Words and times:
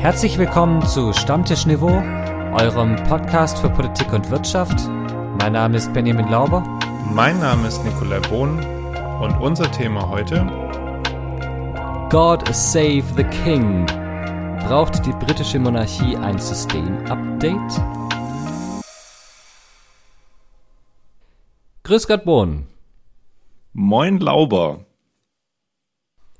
Herzlich 0.00 0.38
willkommen 0.38 0.86
zu 0.86 1.12
Stammtisch 1.12 1.66
Niveau, 1.66 1.88
eurem 1.88 2.94
Podcast 3.08 3.58
für 3.58 3.68
Politik 3.68 4.12
und 4.12 4.30
Wirtschaft. 4.30 4.78
Mein 5.40 5.54
Name 5.54 5.76
ist 5.76 5.92
Benjamin 5.92 6.28
Lauber. 6.28 6.62
Mein 7.12 7.40
Name 7.40 7.66
ist 7.66 7.84
Nikolai 7.84 8.20
Bohn 8.20 8.64
und 9.20 9.36
unser 9.40 9.68
Thema 9.72 10.08
heute 10.08 10.46
God 12.10 12.46
Save 12.54 13.02
the 13.16 13.24
King. 13.24 13.86
Braucht 14.68 15.04
die 15.04 15.10
britische 15.10 15.58
Monarchie 15.58 16.16
ein 16.16 16.38
System-Update? 16.38 17.82
Grüß 21.82 22.06
Gott, 22.06 22.24
Bohn. 22.24 22.68
Moin 23.72 24.20
Lauber. 24.20 24.86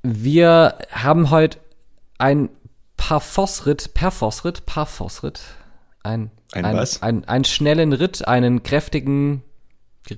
Wir 0.04 0.78
haben 0.92 1.30
heute 1.30 1.59
ein 2.18 2.50
Parforce-Ritt, 3.08 3.94
Perforce-Ritt, 3.94 4.66
Parforce-Ritt. 4.66 5.40
Ein, 6.02 6.30
Ein 6.52 6.66
ein, 6.66 6.76
was? 6.76 7.00
Ein, 7.00 7.24
einen 7.24 7.44
schnellen 7.44 7.94
Ritt, 7.94 8.28
einen 8.28 8.62
kräftigen 8.62 9.42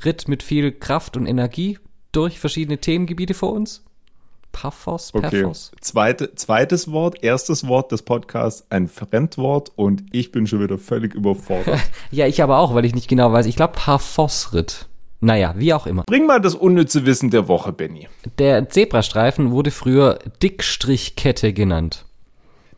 Ritt 0.05 0.27
mit 0.27 0.43
viel 0.43 0.73
Kraft 0.73 1.17
und 1.17 1.27
Energie 1.27 1.79
durch 2.11 2.41
verschiedene 2.41 2.79
Themengebiete 2.79 3.33
vor 3.35 3.53
uns. 3.53 3.85
Parforce, 4.51 5.15
Okay. 5.15 5.31
Perforce. 5.31 5.71
Zweite, 5.81 6.35
zweites 6.35 6.91
Wort, 6.91 7.23
erstes 7.23 7.69
Wort 7.69 7.93
des 7.93 8.03
Podcasts, 8.03 8.67
ein 8.71 8.89
Fremdwort 8.89 9.71
und 9.77 10.03
ich 10.11 10.33
bin 10.33 10.49
schon 10.49 10.61
wieder 10.61 10.77
völlig 10.77 11.15
überfordert. 11.15 11.79
Ja, 12.11 12.27
ich 12.27 12.43
aber 12.43 12.59
auch, 12.59 12.75
weil 12.75 12.85
ich 12.85 12.97
nicht 12.97 13.07
genau 13.07 13.33
weiß. 13.33 13.47
Ich 13.47 13.55
glaube 13.55 13.75
Parforce-Ritt. 13.77 14.89
Naja, 15.21 15.55
wie 15.57 15.75
auch 15.75 15.87
immer. 15.87 16.03
Bring 16.07 16.27
mal 16.27 16.41
das 16.41 16.57
unnütze 16.57 17.07
Wissen 17.07 17.31
der 17.31 17.47
Woche, 17.47 17.73
Benny. 17.73 18.09
Der 18.39 18.69
Zebrastreifen 18.69 19.53
wurde 19.53 19.71
früher 19.71 20.19
Dickstrichkette 20.43 21.53
genannt. 21.53 22.05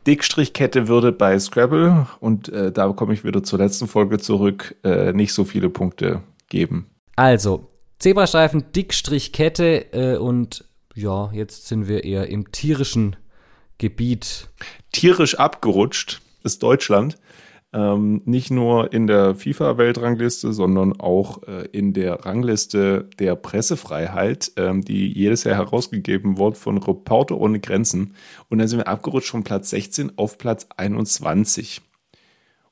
Dickstrichkette 0.06 0.88
würde 0.88 1.12
bei 1.12 1.38
Scrabble, 1.38 2.06
und 2.20 2.48
äh, 2.48 2.72
da 2.72 2.88
komme 2.92 3.14
ich 3.14 3.24
wieder 3.24 3.42
zur 3.42 3.58
letzten 3.58 3.86
Folge 3.86 4.18
zurück, 4.18 4.76
äh, 4.84 5.12
nicht 5.12 5.32
so 5.32 5.44
viele 5.44 5.70
Punkte 5.70 6.22
geben. 6.48 6.86
Also, 7.16 7.68
Zebrastreifen, 7.98 8.72
Dickstrichkette 8.72 9.92
äh, 9.92 10.16
und 10.16 10.64
ja, 10.94 11.30
jetzt 11.32 11.68
sind 11.68 11.88
wir 11.88 12.04
eher 12.04 12.28
im 12.28 12.50
tierischen 12.52 13.16
Gebiet. 13.78 14.48
Tierisch 14.92 15.36
abgerutscht 15.36 16.20
ist 16.42 16.62
Deutschland. 16.62 17.16
Ähm, 17.74 18.20
nicht 18.26 18.50
nur 18.50 18.92
in 18.92 19.06
der 19.06 19.34
FIFA-Weltrangliste, 19.34 20.52
sondern 20.52 21.00
auch 21.00 21.42
äh, 21.44 21.66
in 21.72 21.94
der 21.94 22.26
Rangliste 22.26 23.08
der 23.18 23.34
Pressefreiheit, 23.34 24.52
ähm, 24.56 24.82
die 24.82 25.10
jedes 25.10 25.44
Jahr 25.44 25.56
herausgegeben 25.56 26.36
wird 26.36 26.58
von 26.58 26.76
Reporter 26.76 27.38
ohne 27.38 27.60
Grenzen. 27.60 28.14
Und 28.50 28.58
dann 28.58 28.68
sind 28.68 28.80
wir 28.80 28.88
abgerutscht 28.88 29.30
von 29.30 29.42
Platz 29.42 29.70
16 29.70 30.18
auf 30.18 30.36
Platz 30.36 30.66
21. 30.76 31.80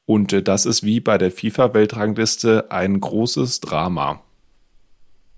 Und 0.05 0.35
äh, 0.35 0.43
das 0.43 0.67
ist 0.67 0.85
wie 0.85 1.01
bei 1.01 1.17
der 1.17 1.31
FIFA-Weltrangliste 1.31 2.71
ein 2.71 3.01
großes 3.01 3.61
Drama. 3.61 4.21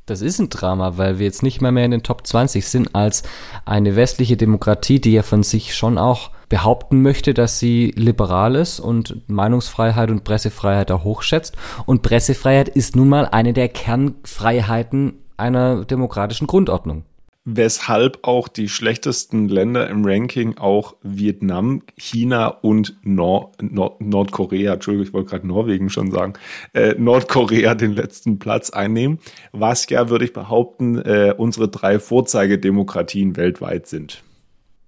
Das 0.07 0.21
ist 0.21 0.41
ein 0.41 0.51
Drama, 0.51 0.99
weil 0.99 1.19
wir 1.19 1.27
jetzt 1.27 1.45
nicht 1.45 1.61
mal 1.61 1.71
mehr 1.71 1.85
in 1.85 1.93
den 1.93 2.03
Top 2.03 2.27
20 2.27 2.67
sind 2.67 2.95
als 2.95 3.23
eine 3.65 3.95
westliche 3.95 4.37
Demokratie, 4.37 5.01
die 5.01 5.13
ja 5.13 5.23
von 5.23 5.45
sich 5.45 5.77
schon 5.77 5.97
auch 5.97 6.31
behaupten 6.49 7.03
möchte, 7.03 7.35
dass 7.35 7.61
sie 7.61 7.93
liberal 7.97 8.57
ist 8.57 8.81
und 8.81 9.29
Meinungsfreiheit 9.29 10.11
und 10.11 10.25
Pressefreiheit 10.25 10.91
auch 10.91 11.05
hochschätzt. 11.05 11.57
Und 11.87 12.03
Pressefreiheit 12.03 12.69
ist 12.69 12.97
nun 12.97 13.09
mal 13.09 13.27
eine 13.27 13.53
der 13.53 13.69
Kernfreiheiten 13.69 15.15
einer 15.37 15.85
demokratischen 15.85 16.47
Grundordnung. 16.47 17.05
Weshalb 17.45 18.21
auch 18.23 18.47
die 18.47 18.69
schlechtesten 18.69 19.49
Länder 19.49 19.91
im 19.91 20.05
Ranking 20.05 20.59
auch 20.59 20.95
Vietnam, 21.03 21.83
China 21.97 22.47
und 22.47 22.95
Nor 23.03 23.51
Nord 23.61 24.01
Nordkorea, 24.01 24.75
Entschuldigung, 24.75 25.09
ich 25.09 25.13
wollte 25.13 25.31
gerade 25.31 25.49
Norwegen 25.49 25.91
schon 25.91 26.13
sagen, 26.13 26.35
äh, 26.73 26.95
Nordkorea 26.97 27.75
den 27.77 27.95
letzten 27.95 28.39
Platz 28.39 28.71
einnehmen, 28.71 29.19
was 29.51 29.89
ja, 29.89 30.09
würde 30.09 30.25
ich 30.25 30.33
behaupten, 30.33 30.99
äh, 30.99 31.35
unsere 31.37 31.69
drei 31.69 31.99
Vorzeigedemokratien 31.99 33.37
weltweit 33.37 33.89
sind. 33.89 34.23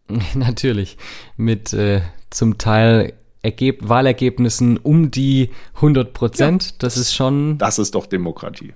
Natürlich. 0.34 0.96
Mit 1.36 1.72
äh, 1.72 2.02
zum 2.30 2.58
Teil 2.58 3.14
Ergeb 3.42 3.88
Wahlergebnissen 3.88 4.78
um 4.78 5.10
die 5.10 5.50
100 5.74 6.14
Prozent. 6.14 6.82
das 6.82 6.96
ist 6.96 7.14
schon, 7.14 7.58
Das 7.58 7.78
ist 7.78 7.94
doch 7.94 8.06
Demokratie. 8.06 8.72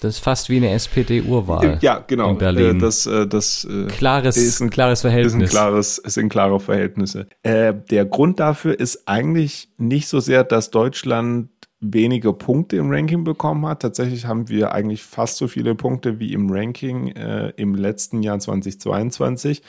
Das 0.00 0.16
ist 0.16 0.18
fast 0.24 0.48
wie 0.50 0.56
eine 0.58 0.70
SPD-Urwahl. 0.70 1.78
Ja, 1.80 2.04
genau. 2.06 2.30
In 2.30 2.38
Berlin. 2.38 2.76
Äh, 2.76 2.80
das, 2.80 3.06
äh, 3.06 3.26
das 3.26 3.64
äh, 3.70 3.86
klares, 3.86 4.36
ist 4.36 4.60
ein- 4.60 4.70
klares 4.70 5.00
ist 5.00 5.04
ein 5.06 5.10
Verhältnis. 5.10 5.50
klares, 5.50 6.00
es 6.04 6.14
sind 6.14 6.28
klare 6.28 6.60
Verhältnisse. 6.60 7.26
Äh, 7.42 7.74
der 7.90 8.04
Grund 8.04 8.38
dafür 8.40 8.78
ist 8.78 9.06
eigentlich 9.08 9.68
nicht 9.78 10.08
so 10.08 10.20
sehr, 10.20 10.44
dass 10.44 10.70
Deutschland 10.70 11.48
weniger 11.80 12.32
Punkte 12.32 12.76
im 12.76 12.90
Ranking 12.90 13.22
bekommen 13.24 13.66
hat. 13.66 13.82
Tatsächlich 13.82 14.24
haben 14.26 14.48
wir 14.48 14.72
eigentlich 14.72 15.02
fast 15.02 15.36
so 15.36 15.46
viele 15.46 15.74
Punkte 15.74 16.18
wie 16.18 16.32
im 16.32 16.50
Ranking 16.50 17.08
äh, 17.08 17.52
im 17.56 17.74
letzten 17.74 18.22
Jahr 18.22 18.38
2022. 18.38 19.62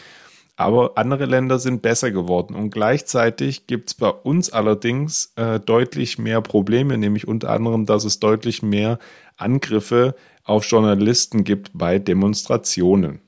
Aber 0.59 0.97
andere 0.97 1.25
Länder 1.25 1.59
sind 1.59 1.83
besser 1.83 2.09
geworden. 2.09 2.55
Und 2.55 2.71
gleichzeitig 2.71 3.67
gibt 3.67 3.89
es 3.89 3.93
bei 3.93 4.09
uns 4.09 4.49
allerdings 4.49 5.31
äh, 5.35 5.59
deutlich 5.59 6.17
mehr 6.17 6.41
Probleme, 6.41 6.97
nämlich 6.97 7.27
unter 7.27 7.51
anderem, 7.51 7.85
dass 7.85 8.03
es 8.03 8.19
deutlich 8.19 8.63
mehr 8.63 8.97
Angriffe 9.37 10.15
auf 10.43 10.65
Journalisten 10.65 11.43
gibt 11.43 11.69
bei 11.73 11.99
Demonstrationen. 11.99 13.19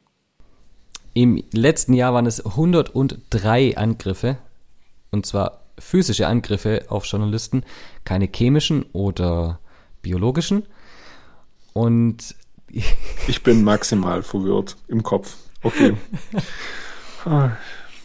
Im 1.13 1.43
letzten 1.51 1.93
Jahr 1.93 2.15
waren 2.15 2.25
es 2.25 2.43
103 2.43 3.77
Angriffe, 3.77 4.37
und 5.11 5.27
zwar 5.27 5.61
physische 5.77 6.27
Angriffe 6.27 6.85
auf 6.89 7.05
Journalisten, 7.05 7.63
keine 8.05 8.27
chemischen 8.33 8.85
oder 8.91 9.59
biologischen. 10.01 10.63
Und 11.73 12.35
Ich 13.27 13.43
bin 13.43 13.63
maximal 13.63 14.23
verwirrt 14.23 14.77
im 14.87 15.03
Kopf. 15.03 15.35
Okay. 15.61 15.93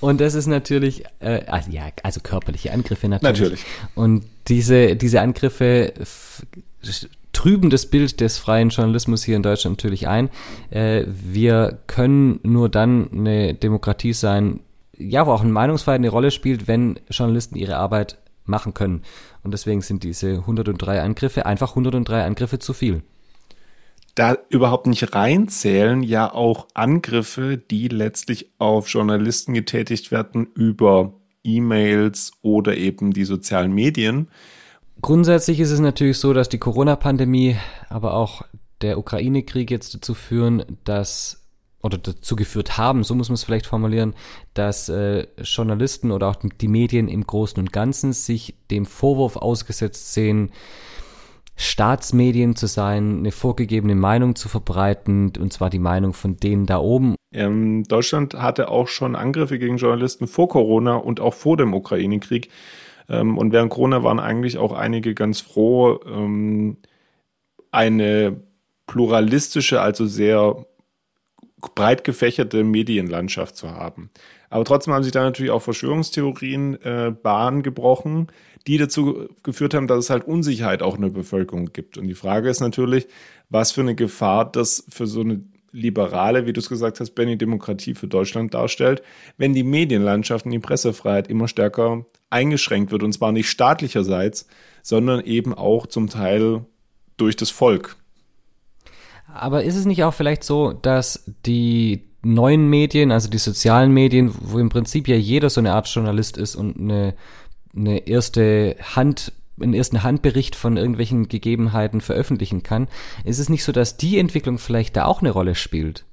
Und 0.00 0.20
das 0.20 0.34
ist 0.34 0.46
natürlich, 0.46 1.04
äh, 1.20 1.44
also 1.46 1.70
ja, 1.70 1.84
also 2.02 2.20
körperliche 2.20 2.72
Angriffe 2.72 3.08
natürlich. 3.08 3.40
Natürlich. 3.40 3.64
Und 3.94 4.24
diese, 4.48 4.96
diese 4.96 5.20
Angriffe 5.20 5.94
trüben 7.32 7.70
das 7.70 7.86
Bild 7.86 8.20
des 8.20 8.38
freien 8.38 8.68
Journalismus 8.68 9.24
hier 9.24 9.36
in 9.36 9.42
Deutschland 9.42 9.78
natürlich 9.78 10.08
ein. 10.08 10.30
Äh, 10.70 11.04
wir 11.06 11.78
können 11.86 12.40
nur 12.42 12.68
dann 12.68 13.10
eine 13.12 13.54
Demokratie 13.54 14.12
sein, 14.12 14.60
ja, 14.96 15.26
wo 15.26 15.32
auch 15.32 15.42
eine 15.42 15.52
Meinungsfreiheit 15.52 16.00
eine 16.00 16.08
Rolle 16.08 16.30
spielt, 16.30 16.68
wenn 16.68 17.00
Journalisten 17.10 17.56
ihre 17.56 17.76
Arbeit 17.76 18.18
machen 18.44 18.74
können. 18.74 19.02
Und 19.42 19.52
deswegen 19.52 19.80
sind 19.80 20.04
diese 20.04 20.38
103 20.38 21.00
Angriffe 21.00 21.46
einfach 21.46 21.70
103 21.70 22.24
Angriffe 22.24 22.58
zu 22.58 22.72
viel. 22.72 23.02
Da 24.14 24.36
überhaupt 24.48 24.86
nicht 24.86 25.14
reinzählen 25.14 26.02
ja 26.02 26.32
auch 26.32 26.68
Angriffe, 26.74 27.58
die 27.58 27.88
letztlich 27.88 28.52
auf 28.58 28.88
Journalisten 28.88 29.54
getätigt 29.54 30.12
werden 30.12 30.46
über 30.54 31.14
E-Mails 31.42 32.32
oder 32.42 32.76
eben 32.76 33.12
die 33.12 33.24
sozialen 33.24 33.72
Medien. 33.72 34.28
Grundsätzlich 35.02 35.60
ist 35.60 35.72
es 35.72 35.80
natürlich 35.80 36.18
so, 36.18 36.32
dass 36.32 36.48
die 36.48 36.58
Corona-Pandemie, 36.58 37.56
aber 37.88 38.14
auch 38.14 38.42
der 38.80 38.98
Ukraine-Krieg 38.98 39.70
jetzt 39.70 39.94
dazu 39.94 40.14
führen, 40.14 40.64
dass 40.84 41.40
oder 41.82 41.98
dazu 41.98 42.34
geführt 42.34 42.78
haben, 42.78 43.04
so 43.04 43.14
muss 43.14 43.28
man 43.28 43.34
es 43.34 43.44
vielleicht 43.44 43.66
formulieren, 43.66 44.14
dass 44.54 44.88
äh, 44.88 45.26
Journalisten 45.42 46.12
oder 46.12 46.28
auch 46.28 46.36
die 46.36 46.68
Medien 46.68 47.08
im 47.08 47.26
Großen 47.26 47.58
und 47.58 47.74
Ganzen 47.74 48.14
sich 48.14 48.54
dem 48.70 48.86
Vorwurf 48.86 49.36
ausgesetzt 49.36 50.14
sehen, 50.14 50.50
Staatsmedien 51.56 52.56
zu 52.56 52.66
sein, 52.66 53.18
eine 53.18 53.30
vorgegebene 53.30 53.94
Meinung 53.94 54.34
zu 54.34 54.48
verbreiten, 54.48 55.32
und 55.38 55.52
zwar 55.52 55.70
die 55.70 55.78
Meinung 55.78 56.12
von 56.12 56.36
denen 56.36 56.66
da 56.66 56.78
oben. 56.78 57.14
Ähm, 57.32 57.84
Deutschland 57.84 58.34
hatte 58.34 58.68
auch 58.68 58.88
schon 58.88 59.16
Angriffe 59.16 59.58
gegen 59.58 59.76
Journalisten 59.76 60.26
vor 60.26 60.48
Corona 60.48 60.96
und 60.96 61.20
auch 61.20 61.34
vor 61.34 61.56
dem 61.56 61.74
Ukraine-Krieg. 61.74 62.48
Ähm, 63.08 63.38
und 63.38 63.52
während 63.52 63.70
Corona 63.70 64.02
waren 64.02 64.20
eigentlich 64.20 64.58
auch 64.58 64.72
einige 64.72 65.14
ganz 65.14 65.40
froh, 65.40 66.00
ähm, 66.06 66.78
eine 67.70 68.40
pluralistische, 68.86 69.80
also 69.80 70.06
sehr 70.06 70.66
breit 71.74 72.04
gefächerte 72.04 72.62
Medienlandschaft 72.62 73.56
zu 73.56 73.70
haben. 73.70 74.10
Aber 74.50 74.64
trotzdem 74.64 74.94
haben 74.94 75.02
sich 75.02 75.12
da 75.12 75.22
natürlich 75.22 75.50
auch 75.50 75.62
Verschwörungstheorien 75.62 76.80
äh, 76.82 77.12
Bahn 77.22 77.62
gebrochen, 77.62 78.28
die 78.66 78.78
dazu 78.78 79.28
geführt 79.42 79.74
haben, 79.74 79.86
dass 79.86 79.98
es 79.98 80.10
halt 80.10 80.26
Unsicherheit 80.26 80.82
auch 80.82 80.96
in 80.96 81.02
der 81.02 81.10
Bevölkerung 81.10 81.72
gibt. 81.72 81.98
Und 81.98 82.06
die 82.06 82.14
Frage 82.14 82.48
ist 82.48 82.60
natürlich, 82.60 83.06
was 83.50 83.72
für 83.72 83.82
eine 83.82 83.94
Gefahr 83.94 84.50
das 84.50 84.84
für 84.88 85.06
so 85.06 85.20
eine 85.20 85.42
liberale, 85.74 86.46
wie 86.46 86.52
du 86.52 86.60
es 86.60 86.68
gesagt 86.68 87.00
hast, 87.00 87.10
Benny, 87.10 87.36
Demokratie 87.36 87.94
für 87.94 88.06
Deutschland 88.06 88.54
darstellt, 88.54 89.02
wenn 89.36 89.54
die 89.54 89.64
Medienlandschaft 89.64 90.46
und 90.46 90.52
die 90.52 90.60
Pressefreiheit 90.60 91.28
immer 91.28 91.48
stärker 91.48 92.06
eingeschränkt 92.30 92.92
wird. 92.92 93.02
Und 93.02 93.12
zwar 93.12 93.32
nicht 93.32 93.50
staatlicherseits, 93.50 94.46
sondern 94.82 95.20
eben 95.24 95.52
auch 95.52 95.86
zum 95.86 96.08
Teil 96.08 96.64
durch 97.16 97.36
das 97.36 97.50
Volk. 97.50 97.96
Aber 99.32 99.64
ist 99.64 99.76
es 99.76 99.84
nicht 99.84 100.04
auch 100.04 100.14
vielleicht 100.14 100.44
so, 100.44 100.72
dass 100.72 101.24
die 101.44 102.04
neuen 102.22 102.68
Medien, 102.70 103.10
also 103.10 103.28
die 103.28 103.38
sozialen 103.38 103.92
Medien, 103.92 104.32
wo 104.40 104.58
im 104.58 104.68
Prinzip 104.68 105.08
ja 105.08 105.16
jeder 105.16 105.50
so 105.50 105.60
eine 105.60 105.72
Art 105.72 105.88
Journalist 105.88 106.36
ist 106.36 106.54
und 106.54 106.78
eine, 106.78 107.14
eine 107.76 108.06
erste 108.06 108.76
Hand 108.80 109.32
einen 109.60 109.74
ersten 109.74 110.02
Handbericht 110.02 110.56
von 110.56 110.76
irgendwelchen 110.76 111.28
Gegebenheiten 111.28 112.00
veröffentlichen 112.00 112.62
kann, 112.62 112.88
ist 113.24 113.38
es 113.38 113.48
nicht 113.48 113.64
so, 113.64 113.72
dass 113.72 113.96
die 113.96 114.18
Entwicklung 114.18 114.58
vielleicht 114.58 114.96
da 114.96 115.04
auch 115.04 115.20
eine 115.20 115.30
Rolle 115.30 115.54
spielt? 115.54 116.04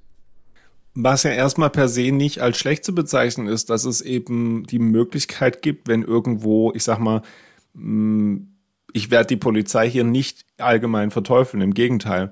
Was 0.93 1.23
ja 1.23 1.31
erstmal 1.31 1.69
per 1.69 1.87
se 1.87 2.11
nicht 2.11 2.39
als 2.39 2.57
schlecht 2.57 2.83
zu 2.83 2.93
bezeichnen 2.93 3.47
ist, 3.47 3.69
dass 3.69 3.85
es 3.85 4.01
eben 4.01 4.65
die 4.67 4.79
Möglichkeit 4.79 5.61
gibt, 5.61 5.87
wenn 5.87 6.03
irgendwo, 6.03 6.71
ich 6.75 6.83
sag 6.83 6.99
mal, 6.99 7.21
mm, 7.73 8.37
ich 8.93 9.09
werde 9.09 9.27
die 9.27 9.37
Polizei 9.37 9.89
hier 9.89 10.03
nicht 10.03 10.45
allgemein 10.57 11.11
verteufeln, 11.11 11.63
im 11.63 11.73
Gegenteil. 11.73 12.29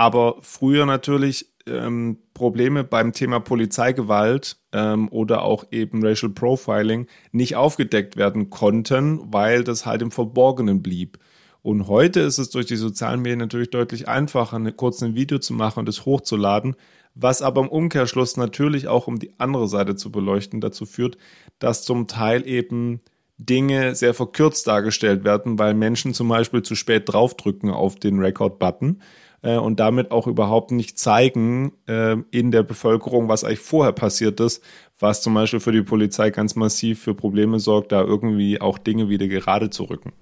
Aber 0.00 0.36
früher 0.40 0.86
natürlich 0.86 1.52
ähm, 1.66 2.16
Probleme 2.32 2.84
beim 2.84 3.12
Thema 3.12 3.38
Polizeigewalt 3.38 4.56
ähm, 4.72 5.08
oder 5.10 5.42
auch 5.42 5.66
eben 5.72 6.02
Racial 6.02 6.32
Profiling 6.32 7.06
nicht 7.32 7.56
aufgedeckt 7.56 8.16
werden 8.16 8.48
konnten, 8.48 9.20
weil 9.30 9.62
das 9.62 9.84
halt 9.84 10.00
im 10.00 10.10
Verborgenen 10.10 10.80
blieb. 10.80 11.18
Und 11.60 11.86
heute 11.86 12.20
ist 12.20 12.38
es 12.38 12.48
durch 12.48 12.64
die 12.64 12.76
sozialen 12.76 13.20
Medien 13.20 13.40
natürlich 13.40 13.68
deutlich 13.68 14.08
einfacher, 14.08 14.56
eine, 14.56 14.72
kurz 14.72 15.02
ein 15.02 15.16
Video 15.16 15.38
zu 15.38 15.52
machen 15.52 15.80
und 15.80 15.88
es 15.90 16.06
hochzuladen, 16.06 16.76
was 17.14 17.42
aber 17.42 17.60
im 17.60 17.68
Umkehrschluss 17.68 18.38
natürlich 18.38 18.88
auch, 18.88 19.06
um 19.06 19.18
die 19.18 19.38
andere 19.38 19.68
Seite 19.68 19.96
zu 19.96 20.10
beleuchten, 20.10 20.62
dazu 20.62 20.86
führt, 20.86 21.18
dass 21.58 21.84
zum 21.84 22.06
Teil 22.06 22.48
eben 22.48 23.00
Dinge 23.36 23.94
sehr 23.94 24.14
verkürzt 24.14 24.66
dargestellt 24.66 25.24
werden, 25.24 25.58
weil 25.58 25.74
Menschen 25.74 26.14
zum 26.14 26.28
Beispiel 26.28 26.62
zu 26.62 26.74
spät 26.74 27.02
draufdrücken 27.06 27.68
auf 27.68 27.96
den 27.96 28.18
Record-Button 28.18 29.02
äh, 29.42 29.56
und 29.56 29.80
damit 29.80 30.10
auch 30.10 30.26
überhaupt 30.26 30.70
nicht 30.70 30.98
zeigen 30.98 31.72
äh, 31.86 32.16
in 32.30 32.50
der 32.50 32.62
Bevölkerung, 32.62 33.28
was 33.28 33.44
eigentlich 33.44 33.60
vorher 33.60 33.92
passiert 33.92 34.40
ist, 34.40 34.62
was 34.98 35.22
zum 35.22 35.34
Beispiel 35.34 35.60
für 35.60 35.72
die 35.72 35.82
Polizei 35.82 36.30
ganz 36.30 36.56
massiv 36.56 37.02
für 37.02 37.14
Probleme 37.14 37.58
sorgt, 37.58 37.92
da 37.92 38.02
irgendwie 38.02 38.60
auch 38.60 38.78
Dinge 38.78 39.08
wieder 39.08 39.28
gerade 39.28 39.70
zu 39.70 39.84
rücken. 39.84 40.12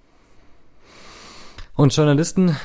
Und 1.74 1.94
Journalisten 1.94 2.56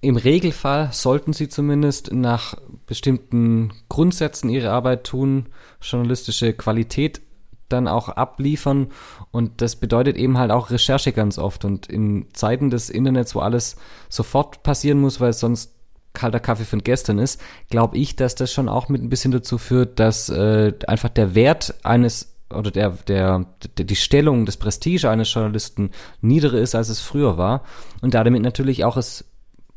im 0.00 0.16
Regelfall 0.16 0.90
sollten 0.92 1.32
sie 1.32 1.48
zumindest 1.48 2.12
nach 2.12 2.54
bestimmten 2.86 3.72
Grundsätzen 3.88 4.50
ihre 4.50 4.70
Arbeit 4.70 5.04
tun, 5.04 5.46
journalistische 5.80 6.52
Qualität 6.52 7.22
dann 7.70 7.88
auch 7.88 8.10
abliefern 8.10 8.88
und 9.30 9.62
das 9.62 9.76
bedeutet 9.76 10.16
eben 10.16 10.38
halt 10.38 10.50
auch 10.50 10.70
Recherche 10.70 11.12
ganz 11.12 11.38
oft 11.38 11.64
und 11.64 11.86
in 11.86 12.26
Zeiten 12.34 12.70
des 12.70 12.90
Internets, 12.90 13.34
wo 13.34 13.40
alles 13.40 13.76
sofort 14.08 14.62
passieren 14.62 15.00
muss, 15.00 15.20
weil 15.20 15.32
sonst 15.32 15.73
kalter 16.14 16.40
Kaffee 16.40 16.64
von 16.64 16.82
gestern 16.82 17.18
ist, 17.18 17.40
glaube 17.68 17.98
ich, 17.98 18.16
dass 18.16 18.34
das 18.34 18.52
schon 18.52 18.68
auch 18.68 18.88
mit 18.88 19.02
ein 19.02 19.10
bisschen 19.10 19.32
dazu 19.32 19.58
führt, 19.58 20.00
dass 20.00 20.28
äh, 20.30 20.72
einfach 20.86 21.10
der 21.10 21.34
Wert 21.34 21.74
eines 21.82 22.34
oder 22.50 22.70
der, 22.70 22.90
der, 23.08 23.46
der, 23.78 23.84
die 23.84 23.96
Stellung, 23.96 24.46
das 24.46 24.56
Prestige 24.56 25.10
eines 25.10 25.32
Journalisten 25.32 25.90
niedriger 26.20 26.58
ist, 26.58 26.74
als 26.74 26.88
es 26.88 27.00
früher 27.00 27.36
war. 27.36 27.64
Und 28.00 28.14
damit 28.14 28.42
natürlich 28.42 28.84
auch 28.84 28.96
es 28.96 29.24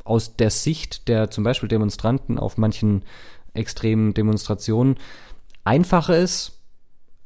aus 0.03 0.35
der 0.37 0.51
Sicht 0.51 1.07
der 1.07 1.29
zum 1.31 1.43
Beispiel 1.43 1.69
Demonstranten 1.69 2.39
auf 2.39 2.57
manchen 2.57 3.03
extremen 3.53 4.13
Demonstrationen 4.13 4.97
einfacher 5.63 6.17
ist, 6.17 6.56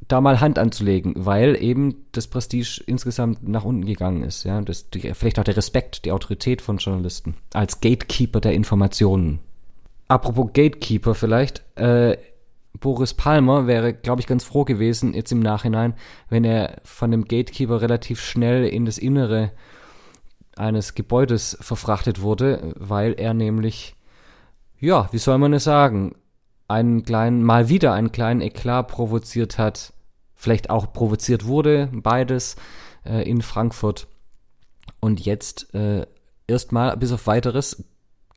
da 0.08 0.20
mal 0.20 0.40
Hand 0.40 0.60
anzulegen, 0.60 1.14
weil 1.16 1.62
eben 1.62 2.06
das 2.12 2.28
Prestige 2.28 2.82
insgesamt 2.86 3.48
nach 3.48 3.64
unten 3.64 3.86
gegangen 3.86 4.24
ist. 4.24 4.44
Ja, 4.44 4.62
das, 4.62 4.90
die, 4.90 5.14
vielleicht 5.14 5.40
auch 5.40 5.44
der 5.44 5.58
Respekt, 5.58 6.06
die 6.06 6.12
Autorität 6.12 6.62
von 6.62 6.78
Journalisten 6.78 7.36
als 7.54 7.82
Gatekeeper 7.82 8.42
der 8.42 8.54
Informationen. 8.54 9.40
Apropos 10.08 10.48
Gatekeeper 10.54 11.16
vielleicht, 11.16 11.64
äh, 11.78 12.18
Boris 12.80 13.14
Palmer 13.14 13.68
wäre, 13.68 13.94
glaube 13.94 14.22
ich, 14.22 14.28
ganz 14.28 14.44
froh 14.44 14.66
gewesen 14.66 15.14
jetzt 15.14 15.32
im 15.32 15.40
Nachhinein, 15.40 15.94
wenn 16.30 16.44
er 16.44 16.82
von 16.84 17.12
dem 17.12 17.26
Gatekeeper 17.26 17.82
relativ 17.82 18.22
schnell 18.22 18.66
in 18.66 18.86
das 18.86 18.98
Innere 18.98 19.52
eines 20.56 20.96
Gebäudes 20.96 21.58
verfrachtet 21.62 22.22
wurde, 22.22 22.74
weil 22.78 23.14
er 23.14 23.34
nämlich, 23.34 23.96
ja, 24.80 25.10
wie 25.12 25.18
soll 25.18 25.38
man 25.38 25.54
es 25.54 25.64
sagen, 25.64 26.16
einen 26.72 27.04
kleinen, 27.04 27.44
mal 27.44 27.70
wieder 27.70 27.94
einen 27.94 28.12
kleinen 28.12 28.42
Eklat 28.42 28.88
provoziert 28.88 29.58
hat, 29.58 29.94
vielleicht 30.34 30.70
auch 30.70 30.92
provoziert 30.94 31.46
wurde, 31.46 31.90
beides 31.92 32.56
äh, 33.06 33.30
in 33.30 33.42
Frankfurt 33.42 34.08
und 35.00 35.20
jetzt 35.20 35.74
äh, 35.74 36.06
erstmal 36.48 36.96
bis 36.98 37.12
auf 37.12 37.28
weiteres 37.28 37.84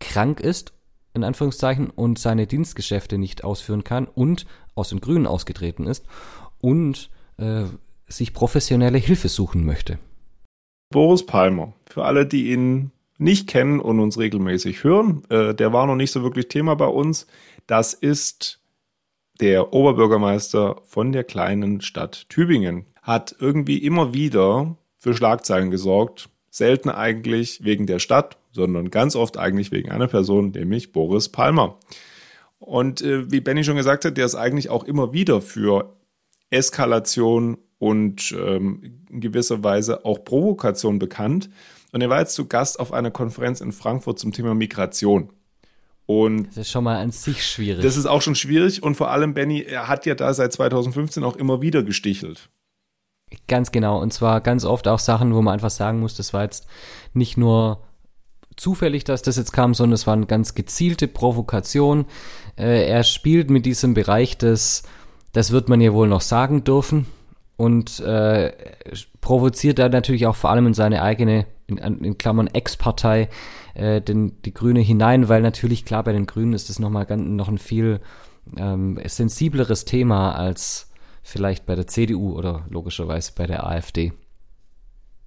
krank 0.00 0.40
ist, 0.40 0.72
in 1.14 1.24
Anführungszeichen, 1.24 1.90
und 1.90 2.18
seine 2.18 2.46
Dienstgeschäfte 2.46 3.18
nicht 3.18 3.44
ausführen 3.44 3.84
kann 3.84 4.06
und 4.06 4.46
aus 4.74 4.88
den 4.88 5.00
Grünen 5.00 5.26
ausgetreten 5.26 5.86
ist 5.86 6.04
und 6.60 7.10
äh, 7.38 7.64
sich 8.08 8.34
professionelle 8.34 8.98
Hilfe 8.98 9.28
suchen 9.28 9.64
möchte. 9.64 9.98
Boris 10.90 11.24
Palmer, 11.24 11.72
für 11.88 12.04
alle, 12.04 12.26
die 12.26 12.52
ihn 12.52 12.90
nicht 13.18 13.48
kennen 13.48 13.80
und 13.80 14.00
uns 14.00 14.18
regelmäßig 14.18 14.82
hören, 14.84 15.22
äh, 15.30 15.54
der 15.54 15.72
war 15.72 15.86
noch 15.86 15.96
nicht 15.96 16.10
so 16.10 16.22
wirklich 16.22 16.48
Thema 16.48 16.74
bei 16.74 16.86
uns. 16.86 17.26
Das 17.66 17.94
ist 17.94 18.60
der 19.40 19.72
Oberbürgermeister 19.72 20.82
von 20.86 21.12
der 21.12 21.24
kleinen 21.24 21.80
Stadt 21.80 22.26
Tübingen. 22.28 22.86
Hat 23.02 23.34
irgendwie 23.38 23.78
immer 23.78 24.14
wieder 24.14 24.76
für 24.96 25.14
Schlagzeilen 25.14 25.70
gesorgt. 25.70 26.28
Selten 26.50 26.88
eigentlich 26.88 27.64
wegen 27.64 27.86
der 27.86 27.98
Stadt, 27.98 28.38
sondern 28.52 28.90
ganz 28.90 29.16
oft 29.16 29.36
eigentlich 29.36 29.72
wegen 29.72 29.90
einer 29.90 30.06
Person, 30.06 30.50
nämlich 30.50 30.92
Boris 30.92 31.28
Palmer. 31.28 31.78
Und 32.58 33.02
äh, 33.02 33.30
wie 33.30 33.40
Benny 33.40 33.64
schon 33.64 33.76
gesagt 33.76 34.04
hat, 34.04 34.16
der 34.16 34.24
ist 34.24 34.36
eigentlich 34.36 34.70
auch 34.70 34.84
immer 34.84 35.12
wieder 35.12 35.40
für 35.40 35.96
Eskalation 36.50 37.58
und 37.78 38.32
ähm, 38.32 39.02
in 39.10 39.20
gewisser 39.20 39.62
Weise 39.64 40.04
auch 40.04 40.24
Provokation 40.24 40.98
bekannt. 40.98 41.50
Und 41.92 42.00
er 42.00 42.08
war 42.08 42.20
jetzt 42.20 42.34
zu 42.34 42.46
Gast 42.46 42.80
auf 42.80 42.92
einer 42.92 43.10
Konferenz 43.10 43.60
in 43.60 43.72
Frankfurt 43.72 44.18
zum 44.18 44.32
Thema 44.32 44.54
Migration. 44.54 45.30
Und 46.06 46.48
das 46.48 46.58
ist 46.58 46.70
schon 46.70 46.84
mal 46.84 46.98
an 46.98 47.10
sich 47.10 47.46
schwierig. 47.46 47.82
Das 47.82 47.96
ist 47.96 48.06
auch 48.06 48.20
schon 48.20 48.34
schwierig 48.34 48.82
und 48.82 48.94
vor 48.94 49.10
allem 49.10 49.32
Benny, 49.32 49.62
er 49.62 49.88
hat 49.88 50.04
ja 50.04 50.14
da 50.14 50.34
seit 50.34 50.52
2015 50.52 51.24
auch 51.24 51.36
immer 51.36 51.62
wieder 51.62 51.82
gestichelt. 51.82 52.50
Ganz 53.48 53.72
genau 53.72 54.00
und 54.00 54.12
zwar 54.12 54.40
ganz 54.42 54.64
oft 54.64 54.86
auch 54.86 54.98
Sachen, 54.98 55.34
wo 55.34 55.40
man 55.40 55.54
einfach 55.54 55.70
sagen 55.70 56.00
muss, 56.00 56.14
das 56.14 56.34
war 56.34 56.42
jetzt 56.42 56.66
nicht 57.14 57.36
nur 57.36 57.82
zufällig, 58.56 59.04
dass 59.04 59.22
das 59.22 59.36
jetzt 59.36 59.52
kam, 59.52 59.74
sondern 59.74 59.94
es 59.94 60.06
war 60.06 60.14
eine 60.14 60.26
ganz 60.26 60.54
gezielte 60.54 61.08
Provokation. 61.08 62.06
Äh, 62.56 62.86
er 62.86 63.02
spielt 63.02 63.50
mit 63.50 63.66
diesem 63.66 63.94
Bereich 63.94 64.38
des, 64.38 64.82
das 65.32 65.50
wird 65.50 65.68
man 65.68 65.80
ja 65.80 65.92
wohl 65.92 66.08
noch 66.08 66.20
sagen 66.20 66.64
dürfen 66.64 67.06
und 67.56 68.00
äh, 68.00 68.52
provoziert 69.20 69.78
da 69.78 69.88
natürlich 69.88 70.26
auch 70.26 70.36
vor 70.36 70.50
allem 70.50 70.66
in 70.68 70.74
seine 70.74 71.02
eigene, 71.02 71.46
in, 71.66 71.78
in 71.78 72.18
Klammern 72.18 72.48
Ex-Partei, 72.48 73.28
äh, 73.74 74.00
den, 74.00 74.40
die 74.42 74.54
Grüne 74.54 74.80
hinein, 74.80 75.28
weil 75.28 75.42
natürlich 75.42 75.84
klar 75.84 76.02
bei 76.04 76.12
den 76.12 76.26
Grünen 76.26 76.52
ist 76.52 76.68
das 76.68 76.78
nochmal 76.78 77.06
ganz, 77.06 77.26
noch 77.26 77.48
ein 77.48 77.58
viel 77.58 78.00
ähm, 78.56 78.98
sensibleres 79.04 79.84
Thema 79.84 80.32
als 80.32 80.90
vielleicht 81.22 81.66
bei 81.66 81.74
der 81.74 81.86
CDU 81.86 82.34
oder 82.34 82.66
logischerweise 82.68 83.32
bei 83.34 83.46
der 83.46 83.66
AfD. 83.66 84.12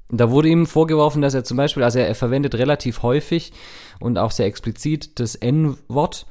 Da 0.10 0.32
wurde 0.32 0.48
ihm 0.48 0.66
vorgeworfen, 0.66 1.22
dass 1.22 1.34
er 1.34 1.44
zum 1.44 1.58
Beispiel, 1.58 1.84
also 1.84 2.00
er, 2.00 2.08
er 2.08 2.16
verwendet 2.16 2.56
relativ 2.56 3.04
häufig 3.04 3.52
und 4.00 4.18
auch 4.18 4.32
sehr 4.32 4.46
explizit 4.46 5.20
das 5.20 5.36
N-Wort 5.36 6.26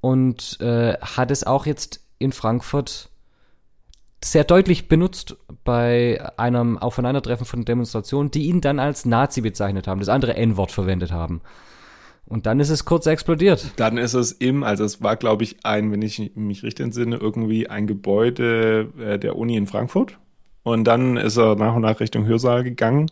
und 0.00 0.60
äh, 0.60 0.94
hat 0.98 1.30
es 1.30 1.44
auch 1.44 1.66
jetzt 1.66 2.00
in 2.18 2.32
Frankfurt 2.32 3.10
sehr 4.30 4.44
deutlich 4.44 4.88
benutzt 4.88 5.36
bei 5.64 6.20
einem 6.36 6.78
Aufeinandertreffen 6.78 7.46
von 7.46 7.64
Demonstrationen, 7.64 8.30
die 8.30 8.46
ihn 8.46 8.60
dann 8.60 8.78
als 8.78 9.04
Nazi 9.04 9.42
bezeichnet 9.42 9.86
haben, 9.86 10.00
das 10.00 10.08
andere 10.08 10.36
N-Wort 10.36 10.72
verwendet 10.72 11.12
haben. 11.12 11.42
Und 12.26 12.46
dann 12.46 12.58
ist 12.58 12.70
es 12.70 12.86
kurz 12.86 13.06
explodiert. 13.06 13.72
Dann 13.76 13.98
ist 13.98 14.14
es 14.14 14.32
im, 14.32 14.62
also 14.62 14.82
es 14.82 15.02
war, 15.02 15.16
glaube 15.16 15.44
ich, 15.44 15.64
ein, 15.64 15.92
wenn 15.92 16.00
ich 16.00 16.32
mich 16.34 16.62
richtig 16.62 16.84
entsinne, 16.84 17.16
irgendwie 17.16 17.68
ein 17.68 17.86
Gebäude 17.86 18.88
äh, 18.98 19.18
der 19.18 19.36
Uni 19.36 19.56
in 19.56 19.66
Frankfurt. 19.66 20.18
Und 20.62 20.84
dann 20.84 21.18
ist 21.18 21.36
er 21.36 21.54
nach 21.56 21.74
und 21.74 21.82
nach 21.82 22.00
Richtung 22.00 22.24
Hörsaal 22.24 22.64
gegangen. 22.64 23.10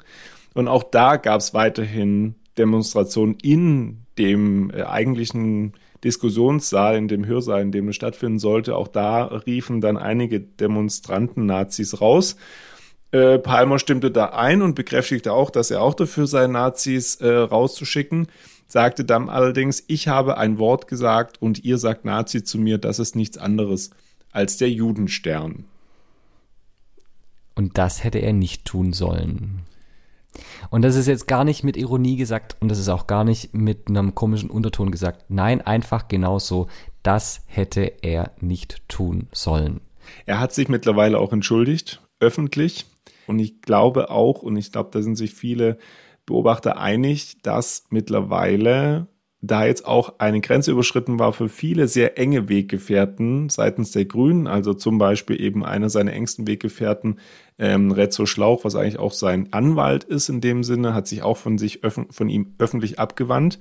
Und 0.55 0.67
auch 0.67 0.83
da 0.83 1.17
gab 1.17 1.41
es 1.41 1.53
weiterhin 1.53 2.37
Demonstrationen 2.57 3.37
in 3.43 4.07
dem 4.17 4.71
äh, 4.71 4.83
eigentlichen 4.85 5.75
Diskussionssaal, 6.05 6.97
in 6.97 7.09
dem 7.09 7.27
Hörsaal, 7.27 7.63
in 7.63 7.73
dem 7.73 7.89
es 7.89 7.97
stattfinden 7.97 8.39
sollte. 8.39 8.77
Auch 8.77 8.89
da 8.89 9.25
riefen 9.25 9.81
dann 9.81 9.97
einige 9.97 10.41
Demonstranten 10.41 11.47
Nazis 11.47 12.01
raus. 12.01 12.37
Äh, 13.13 13.39
Palmer 13.39 13.79
stimmte 13.79 14.11
da 14.11 14.27
ein 14.31 14.63
und 14.63 14.75
bekräftigte 14.75 15.33
auch, 15.33 15.51
dass 15.51 15.71
er 15.71 15.83
auch 15.83 15.95
dafür 15.95 16.27
sei, 16.27 16.47
Nazis 16.47 17.17
äh, 17.17 17.29
rauszuschicken, 17.29 18.27
sagte 18.67 19.05
dann 19.05 19.29
allerdings, 19.29 19.85
ich 19.87 20.09
habe 20.09 20.39
ein 20.39 20.59
Wort 20.59 20.89
gesagt 20.89 21.41
und 21.41 21.63
ihr 21.63 21.77
sagt 21.77 22.05
Nazi 22.07 22.43
zu 22.43 22.59
mir, 22.59 22.79
das 22.79 22.99
ist 22.99 23.15
nichts 23.15 23.37
anderes 23.37 23.91
als 24.33 24.57
der 24.57 24.71
Judenstern. 24.71 25.65
Und 27.55 27.77
das 27.77 28.03
hätte 28.03 28.19
er 28.19 28.33
nicht 28.33 28.65
tun 28.65 28.95
sollen. 28.95 29.61
Und 30.71 30.83
das 30.83 30.97
ist 30.97 31.07
jetzt 31.07 31.27
gar 31.29 31.45
nicht 31.45 31.65
mit 31.65 31.77
Ironie 31.77 32.17
gesagt 32.17 32.57
und 32.61 32.69
das 32.69 32.79
ist 32.79 32.89
auch 32.89 33.07
gar 33.07 33.25
nicht 33.25 33.55
mit 33.55 33.89
einem 33.89 34.15
komischen 34.15 34.51
Unterton 34.51 34.91
gesagt. 34.91 35.25
Nein, 35.29 35.61
einfach 35.61 36.09
genau 36.09 36.39
so. 36.39 36.69
Das 37.03 37.43
hätte 37.47 37.93
er 38.03 38.33
nicht 38.41 38.89
tun 38.89 39.29
sollen. 39.33 39.81
Er 40.27 40.41
hat 40.41 40.53
sich 40.53 40.69
mittlerweile 40.69 41.19
auch 41.19 41.33
entschuldigt, 41.33 42.01
öffentlich. 42.21 42.87
Und 43.27 43.39
ich 43.39 43.63
glaube 43.63 44.11
auch, 44.11 44.43
und 44.43 44.57
ich 44.57 44.73
glaube, 44.73 44.91
da 44.93 45.03
sind 45.03 45.17
sich 45.17 45.35
viele 45.35 45.79
Beobachter 46.27 46.79
einig, 46.79 47.39
dass 47.43 47.85
mittlerweile 47.91 49.09
da 49.45 49.67
jetzt 49.67 49.85
auch 49.85 50.15
eine 50.19 50.41
Grenze 50.41 50.71
überschritten 50.71 51.19
war 51.19 51.33
für 51.33 51.49
viele 51.49 51.89
sehr 51.89 52.17
enge 52.17 52.49
Weggefährten 52.49 53.49
seitens 53.49 53.91
der 53.91 54.05
Grünen, 54.05 54.47
also 54.47 54.73
zum 54.73 54.99
Beispiel 54.99 55.41
eben 55.41 55.65
einer 55.65 55.91
seiner 55.91 56.13
engsten 56.13 56.47
Weggefährten, 56.47 57.19
ähm, 57.59 57.91
Rezzo 57.91 58.25
Schlauch, 58.25 58.65
was 58.65 58.77
eigentlich 58.77 59.01
auch 59.01 59.13
sein 59.13 59.53
Anwalt 59.53 60.05
ist 60.05 60.29
in 60.29 60.41
dem 60.41 60.63
Sinne, 60.63 60.95
hat 60.95 61.09
sich 61.09 61.23
auch 61.23 61.37
von 61.37 61.59
sich 61.59 61.81
von 62.11 62.29
ihm 62.29 62.55
öffentlich 62.59 63.01
abgewandt. 63.01 63.59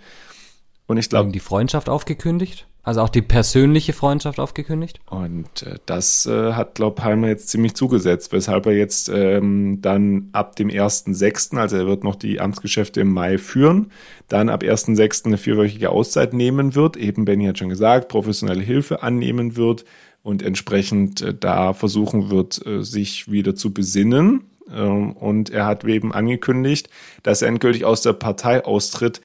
Und 0.92 0.98
ich 0.98 1.08
glaube. 1.08 1.32
Die 1.32 1.40
Freundschaft 1.40 1.88
aufgekündigt? 1.88 2.68
Also 2.84 3.00
auch 3.00 3.08
die 3.08 3.22
persönliche 3.22 3.94
Freundschaft 3.94 4.42
aufgekündigt? 4.42 5.00
Und 5.10 5.62
äh, 5.62 5.76
das 5.86 6.26
äh, 6.26 6.52
hat, 6.52 6.76
glaube 6.76 6.96
Palmer 6.96 7.30
jetzt 7.30 7.48
ziemlich 7.48 7.76
zugesetzt, 7.76 8.34
weshalb 8.34 8.66
er 8.66 8.74
jetzt 8.74 9.08
ähm, 9.08 9.80
dann 9.82 10.28
ab 10.34 10.58
dem 10.58 10.68
1.6., 10.68 11.58
also 11.58 11.78
er 11.78 11.88
wird 11.88 12.04
noch 12.04 12.16
die 12.16 12.42
Amtsgeschäfte 12.42 13.00
im 13.00 13.14
Mai 13.14 13.38
führen, 13.38 13.90
dann 14.28 14.50
ab 14.50 14.64
1.6. 14.64 15.28
eine 15.28 15.38
vierwöchige 15.38 15.92
Auszeit 15.92 16.34
nehmen 16.34 16.76
wird, 16.76 16.98
eben 16.98 17.24
Benny 17.24 17.46
hat 17.46 17.58
schon 17.58 17.70
gesagt, 17.70 18.10
professionelle 18.10 18.62
Hilfe 18.62 19.02
annehmen 19.02 19.56
wird 19.56 19.86
und 20.24 20.44
entsprechend 20.44 21.22
äh, 21.22 21.34
da 21.34 21.72
versuchen 21.72 22.32
wird, 22.32 22.66
äh, 22.66 22.84
sich 22.84 23.32
wieder 23.32 23.56
zu 23.56 23.74
besinnen. 23.74 24.44
Ähm, 24.70 25.14
und 25.14 25.52
er 25.52 25.68
hat 25.68 25.86
eben 25.86 26.14
angekündigt, 26.14 26.90
dass 27.24 27.42
er 27.42 27.48
endgültig 27.48 27.86
aus 27.86 28.02
der 28.02 28.12
Partei 28.12 28.66
austritt. 28.66 29.22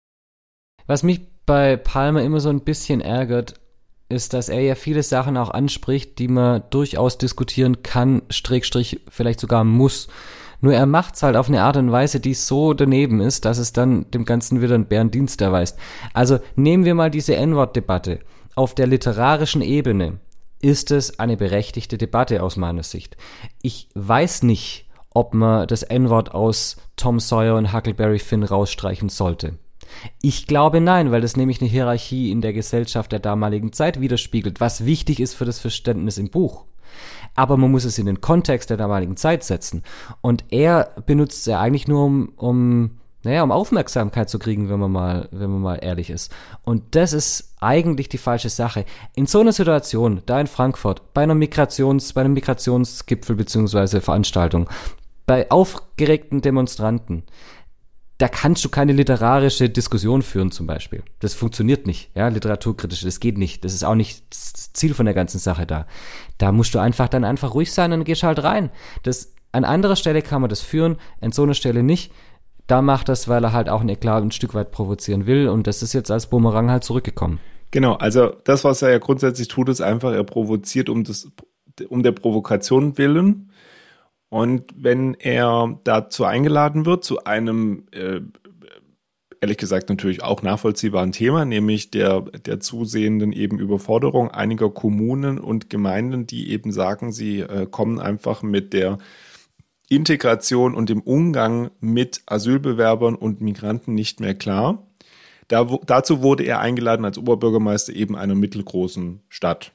Was 0.86 1.02
mich 1.02 1.22
bei 1.46 1.76
Palmer 1.76 2.22
immer 2.22 2.40
so 2.40 2.48
ein 2.50 2.60
bisschen 2.60 3.00
ärgert, 3.00 3.54
ist, 4.08 4.34
dass 4.34 4.48
er 4.48 4.60
ja 4.60 4.74
viele 4.74 5.02
Sachen 5.02 5.36
auch 5.36 5.50
anspricht, 5.50 6.18
die 6.18 6.28
man 6.28 6.62
durchaus 6.70 7.18
diskutieren 7.18 7.82
kann, 7.82 8.22
Strickstrich 8.30 9.00
vielleicht 9.08 9.40
sogar 9.40 9.64
muss. 9.64 10.08
Nur 10.60 10.74
er 10.74 10.86
macht's 10.86 11.22
halt 11.22 11.36
auf 11.36 11.48
eine 11.48 11.62
Art 11.62 11.76
und 11.76 11.92
Weise, 11.92 12.20
die 12.20 12.34
so 12.34 12.72
daneben 12.72 13.20
ist, 13.20 13.44
dass 13.44 13.58
es 13.58 13.72
dann 13.72 14.10
dem 14.10 14.24
Ganzen 14.24 14.62
wieder 14.62 14.74
einen 14.74 14.86
Bärendienst 14.86 15.40
erweist. 15.40 15.78
Also 16.14 16.38
nehmen 16.54 16.84
wir 16.84 16.94
mal 16.94 17.10
diese 17.10 17.36
N-Wort-Debatte. 17.36 18.20
Auf 18.54 18.74
der 18.74 18.86
literarischen 18.86 19.60
Ebene 19.60 20.18
ist 20.62 20.90
es 20.90 21.18
eine 21.18 21.36
berechtigte 21.36 21.98
Debatte 21.98 22.42
aus 22.42 22.56
meiner 22.56 22.82
Sicht. 22.82 23.16
Ich 23.60 23.88
weiß 23.94 24.44
nicht, 24.44 24.86
ob 25.10 25.34
man 25.34 25.66
das 25.66 25.82
N-Wort 25.82 26.34
aus 26.34 26.76
Tom 26.96 27.20
Sawyer 27.20 27.56
und 27.56 27.72
Huckleberry 27.72 28.18
Finn 28.18 28.42
rausstreichen 28.42 29.08
sollte. 29.08 29.58
Ich 30.22 30.46
glaube 30.46 30.80
nein, 30.80 31.10
weil 31.10 31.20
das 31.20 31.36
nämlich 31.36 31.60
eine 31.60 31.70
Hierarchie 31.70 32.30
in 32.30 32.40
der 32.40 32.52
Gesellschaft 32.52 33.12
der 33.12 33.18
damaligen 33.18 33.72
Zeit 33.72 34.00
widerspiegelt, 34.00 34.60
was 34.60 34.84
wichtig 34.84 35.20
ist 35.20 35.34
für 35.34 35.44
das 35.44 35.58
Verständnis 35.58 36.18
im 36.18 36.30
Buch. 36.30 36.64
Aber 37.34 37.56
man 37.56 37.70
muss 37.70 37.84
es 37.84 37.98
in 37.98 38.06
den 38.06 38.20
Kontext 38.20 38.70
der 38.70 38.76
damaligen 38.76 39.16
Zeit 39.16 39.44
setzen. 39.44 39.82
Und 40.20 40.44
er 40.50 40.90
benutzt 41.06 41.40
es 41.40 41.46
ja 41.46 41.60
eigentlich 41.60 41.88
nur, 41.88 42.04
um, 42.04 42.32
um, 42.36 42.90
naja, 43.22 43.42
um 43.42 43.52
Aufmerksamkeit 43.52 44.30
zu 44.30 44.38
kriegen, 44.38 44.70
wenn 44.70 44.80
man 44.80 44.92
mal, 44.92 45.28
wenn 45.32 45.50
man 45.50 45.60
mal 45.60 45.76
ehrlich 45.76 46.10
ist. 46.10 46.32
Und 46.64 46.94
das 46.94 47.12
ist 47.12 47.54
eigentlich 47.60 48.08
die 48.08 48.18
falsche 48.18 48.48
Sache. 48.48 48.84
In 49.14 49.26
so 49.26 49.40
einer 49.40 49.52
Situation, 49.52 50.22
da 50.26 50.40
in 50.40 50.46
Frankfurt, 50.46 51.12
bei 51.12 51.22
einer 51.22 51.34
Migrations, 51.34 52.12
bei 52.12 52.22
einem 52.22 52.34
Migrationsgipfel 52.34 53.36
beziehungsweise 53.36 54.00
Veranstaltung, 54.00 54.68
bei 55.26 55.50
aufgeregten 55.50 56.40
Demonstranten, 56.40 57.24
da 58.18 58.28
kannst 58.28 58.64
du 58.64 58.70
keine 58.70 58.92
literarische 58.92 59.68
Diskussion 59.68 60.22
führen 60.22 60.50
zum 60.50 60.66
Beispiel. 60.66 61.02
Das 61.20 61.34
funktioniert 61.34 61.86
nicht, 61.86 62.10
ja, 62.14 62.28
literaturkritisch, 62.28 63.02
das 63.02 63.20
geht 63.20 63.36
nicht. 63.36 63.64
Das 63.64 63.74
ist 63.74 63.84
auch 63.84 63.94
nicht 63.94 64.24
das 64.30 64.72
Ziel 64.72 64.94
von 64.94 65.04
der 65.04 65.14
ganzen 65.14 65.38
Sache 65.38 65.66
da. 65.66 65.86
Da 66.38 66.50
musst 66.50 66.74
du 66.74 66.78
einfach 66.78 67.08
dann 67.08 67.24
einfach 67.24 67.54
ruhig 67.54 67.72
sein 67.72 67.92
und 67.92 68.04
gehst 68.04 68.22
halt 68.22 68.42
rein. 68.42 68.70
Das, 69.02 69.34
an 69.52 69.64
anderer 69.64 69.96
Stelle 69.96 70.22
kann 70.22 70.40
man 70.40 70.48
das 70.48 70.62
führen, 70.62 70.96
an 71.20 71.32
so 71.32 71.42
einer 71.42 71.54
Stelle 71.54 71.82
nicht. 71.82 72.10
Da 72.66 72.80
macht 72.80 73.08
das, 73.08 73.28
weil 73.28 73.44
er 73.44 73.52
halt 73.52 73.68
auch 73.68 73.82
ein 73.82 73.88
Eklat 73.88 74.22
ein 74.22 74.32
Stück 74.32 74.54
weit 74.54 74.72
provozieren 74.72 75.26
will 75.26 75.48
und 75.48 75.66
das 75.66 75.82
ist 75.82 75.92
jetzt 75.92 76.10
als 76.10 76.26
Bumerang 76.28 76.70
halt 76.70 76.84
zurückgekommen. 76.84 77.38
Genau, 77.70 77.94
also 77.94 78.34
das, 78.44 78.64
was 78.64 78.80
er 78.80 78.90
ja 78.90 78.98
grundsätzlich 78.98 79.48
tut, 79.48 79.68
ist 79.68 79.82
einfach, 79.82 80.12
er 80.12 80.24
provoziert 80.24 80.88
um 80.88 81.04
das, 81.04 81.30
um 81.88 82.02
der 82.02 82.12
Provokation 82.12 82.96
willen 82.96 83.50
und 84.28 84.64
wenn 84.76 85.14
er 85.14 85.78
dazu 85.84 86.24
eingeladen 86.24 86.84
wird, 86.84 87.04
zu 87.04 87.24
einem, 87.24 87.86
äh, 87.92 88.20
ehrlich 89.40 89.56
gesagt 89.56 89.88
natürlich 89.88 90.22
auch 90.22 90.42
nachvollziehbaren 90.42 91.12
Thema, 91.12 91.44
nämlich 91.44 91.90
der, 91.90 92.22
der 92.22 92.58
zusehenden 92.60 93.32
eben 93.32 93.58
Überforderung 93.58 94.30
einiger 94.30 94.70
Kommunen 94.70 95.38
und 95.38 95.70
Gemeinden, 95.70 96.26
die 96.26 96.50
eben 96.50 96.72
sagen, 96.72 97.12
sie 97.12 97.40
äh, 97.40 97.66
kommen 97.66 98.00
einfach 98.00 98.42
mit 98.42 98.72
der 98.72 98.98
Integration 99.88 100.74
und 100.74 100.88
dem 100.88 101.00
Umgang 101.00 101.70
mit 101.80 102.22
Asylbewerbern 102.26 103.14
und 103.14 103.40
Migranten 103.40 103.94
nicht 103.94 104.18
mehr 104.18 104.34
klar. 104.34 104.86
Da, 105.46 105.64
dazu 105.86 106.22
wurde 106.22 106.42
er 106.42 106.58
eingeladen 106.58 107.04
als 107.04 107.18
Oberbürgermeister 107.18 107.94
eben 107.94 108.16
einer 108.16 108.34
mittelgroßen 108.34 109.22
Stadt. 109.28 109.72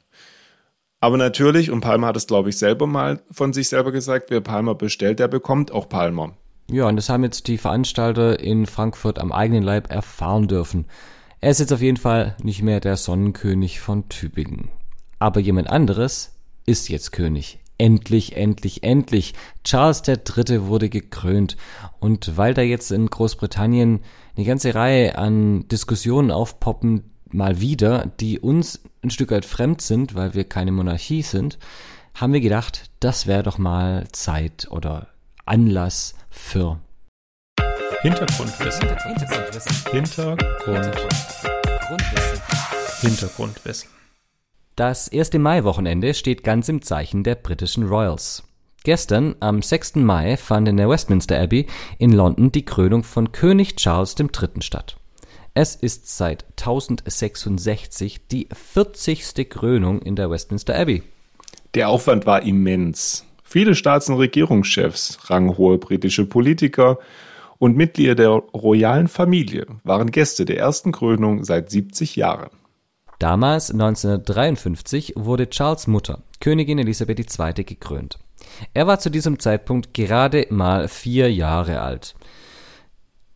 Aber 1.04 1.18
natürlich, 1.18 1.72
und 1.72 1.82
Palmer 1.82 2.08
hat 2.08 2.16
es, 2.16 2.28
glaube 2.28 2.50
ich, 2.50 2.58
selber 2.58 2.86
mal 2.86 3.22
von 3.32 3.54
sich 3.54 3.70
selber 3.70 3.92
gesagt, 3.92 4.30
wer 4.30 4.40
Palmer 4.40 4.76
bestellt, 4.76 5.18
der 5.18 5.28
bekommt 5.28 5.72
auch 5.72 5.90
Palmer. 5.90 6.38
Ja, 6.70 6.88
und 6.88 6.96
das 6.96 7.10
haben 7.10 7.24
jetzt 7.24 7.48
die 7.48 7.58
Veranstalter 7.58 8.40
in 8.40 8.68
Frankfurt 8.68 9.18
am 9.18 9.32
eigenen 9.32 9.64
Leib 9.64 9.92
erfahren 9.92 10.48
dürfen. 10.48 10.86
Er 11.42 11.50
ist 11.50 11.60
jetzt 11.60 11.74
auf 11.74 11.82
jeden 11.82 11.98
Fall 11.98 12.38
nicht 12.44 12.62
mehr 12.62 12.80
der 12.80 12.98
Sonnenkönig 12.98 13.80
von 13.80 14.10
Tübingen. 14.10 14.70
Aber 15.18 15.40
jemand 15.40 15.72
anderes 15.72 16.38
ist 16.68 16.88
jetzt 16.88 17.12
König. 17.12 17.60
Endlich, 17.80 18.38
endlich, 18.38 18.84
endlich. 18.84 19.34
Charles 19.64 20.04
III. 20.08 20.68
wurde 20.68 20.88
gekrönt. 20.90 21.58
Und 22.00 22.38
weil 22.38 22.54
da 22.54 22.62
jetzt 22.62 22.92
in 22.92 23.08
Großbritannien 23.08 24.02
eine 24.38 24.46
ganze 24.46 24.76
Reihe 24.76 25.18
an 25.18 25.68
Diskussionen 25.68 26.30
aufpoppen, 26.30 27.11
mal 27.34 27.62
wieder, 27.62 28.12
die 28.20 28.40
uns 28.40 28.82
ein 29.04 29.10
Stück 29.10 29.32
weit 29.32 29.46
fremd 29.46 29.82
sind, 29.82 30.16
weil 30.16 30.34
wir 30.34 30.44
keine 30.44 30.72
Monarchie 30.72 31.22
sind, 31.22 31.58
haben 32.14 32.34
wir 32.34 32.42
gedacht, 32.42 32.90
das 33.00 33.28
wäre 33.28 33.44
doch 33.44 33.58
mal 33.58 34.08
Zeit 34.12 34.68
oder 34.70 35.08
Anlass 35.46 36.16
für 36.30 36.80
Hintergrundwissen. 38.02 38.88
Hintergrundwissen. 38.88 39.92
Hintergrundwissen. 39.92 42.42
Hintergrundwissen. 43.02 43.90
Das 44.76 45.08
erste 45.08 45.38
Mai-Wochenende 45.38 46.14
steht 46.14 46.44
ganz 46.44 46.70
im 46.70 46.82
Zeichen 46.82 47.24
der 47.24 47.36
britischen 47.36 47.88
Royals. 47.88 48.44
Gestern, 48.84 49.36
am 49.40 49.62
6. 49.62 49.98
Mai, 49.98 50.38
fand 50.38 50.68
in 50.68 50.78
der 50.78 50.90
Westminster 50.90 51.40
Abbey 51.40 51.68
in 52.00 52.12
London 52.12 52.52
die 52.52 52.66
Krönung 52.66 53.04
von 53.04 53.32
König 53.32 53.76
Charles 53.76 54.16
III. 54.18 54.62
statt. 54.62 54.98
Es 55.54 55.76
ist 55.76 56.08
seit 56.18 56.46
1066 56.52 58.28
die 58.32 58.48
40. 58.54 59.50
Krönung 59.50 60.02
in 60.02 60.16
der 60.16 60.32
Westminster 60.32 60.80
Abbey. 60.80 61.04
Der 61.74 61.90
Aufwand 61.90 62.26
war 62.26 62.44
immens. 62.44 63.26
Viele 63.44 63.76
Staats- 63.76 64.08
und 64.08 64.16
Regierungschefs, 64.16 65.30
ranghohe 65.30 65.78
britische 65.78 66.26
Politiker 66.26 67.00
und 67.60 67.76
Mitglieder 67.76 68.16
der 68.16 68.30
royalen 68.30 69.10
Familie 69.10 69.68
waren 69.84 70.12
Gäste 70.12 70.46
der 70.46 70.58
ersten 70.58 70.94
Krönung 70.94 71.44
seit 71.44 71.70
70 71.70 72.16
Jahren. 72.16 72.52
Damals, 73.20 73.72
1953, 73.72 75.16
wurde 75.18 75.50
Charles 75.50 75.86
Mutter, 75.86 76.24
Königin 76.40 76.80
Elisabeth 76.80 77.20
II., 77.20 77.66
gekrönt. 77.66 78.20
Er 78.74 78.88
war 78.88 79.00
zu 79.00 79.10
diesem 79.10 79.38
Zeitpunkt 79.38 79.94
gerade 79.94 80.48
mal 80.50 80.88
vier 80.88 81.32
Jahre 81.32 81.82
alt. 81.82 82.16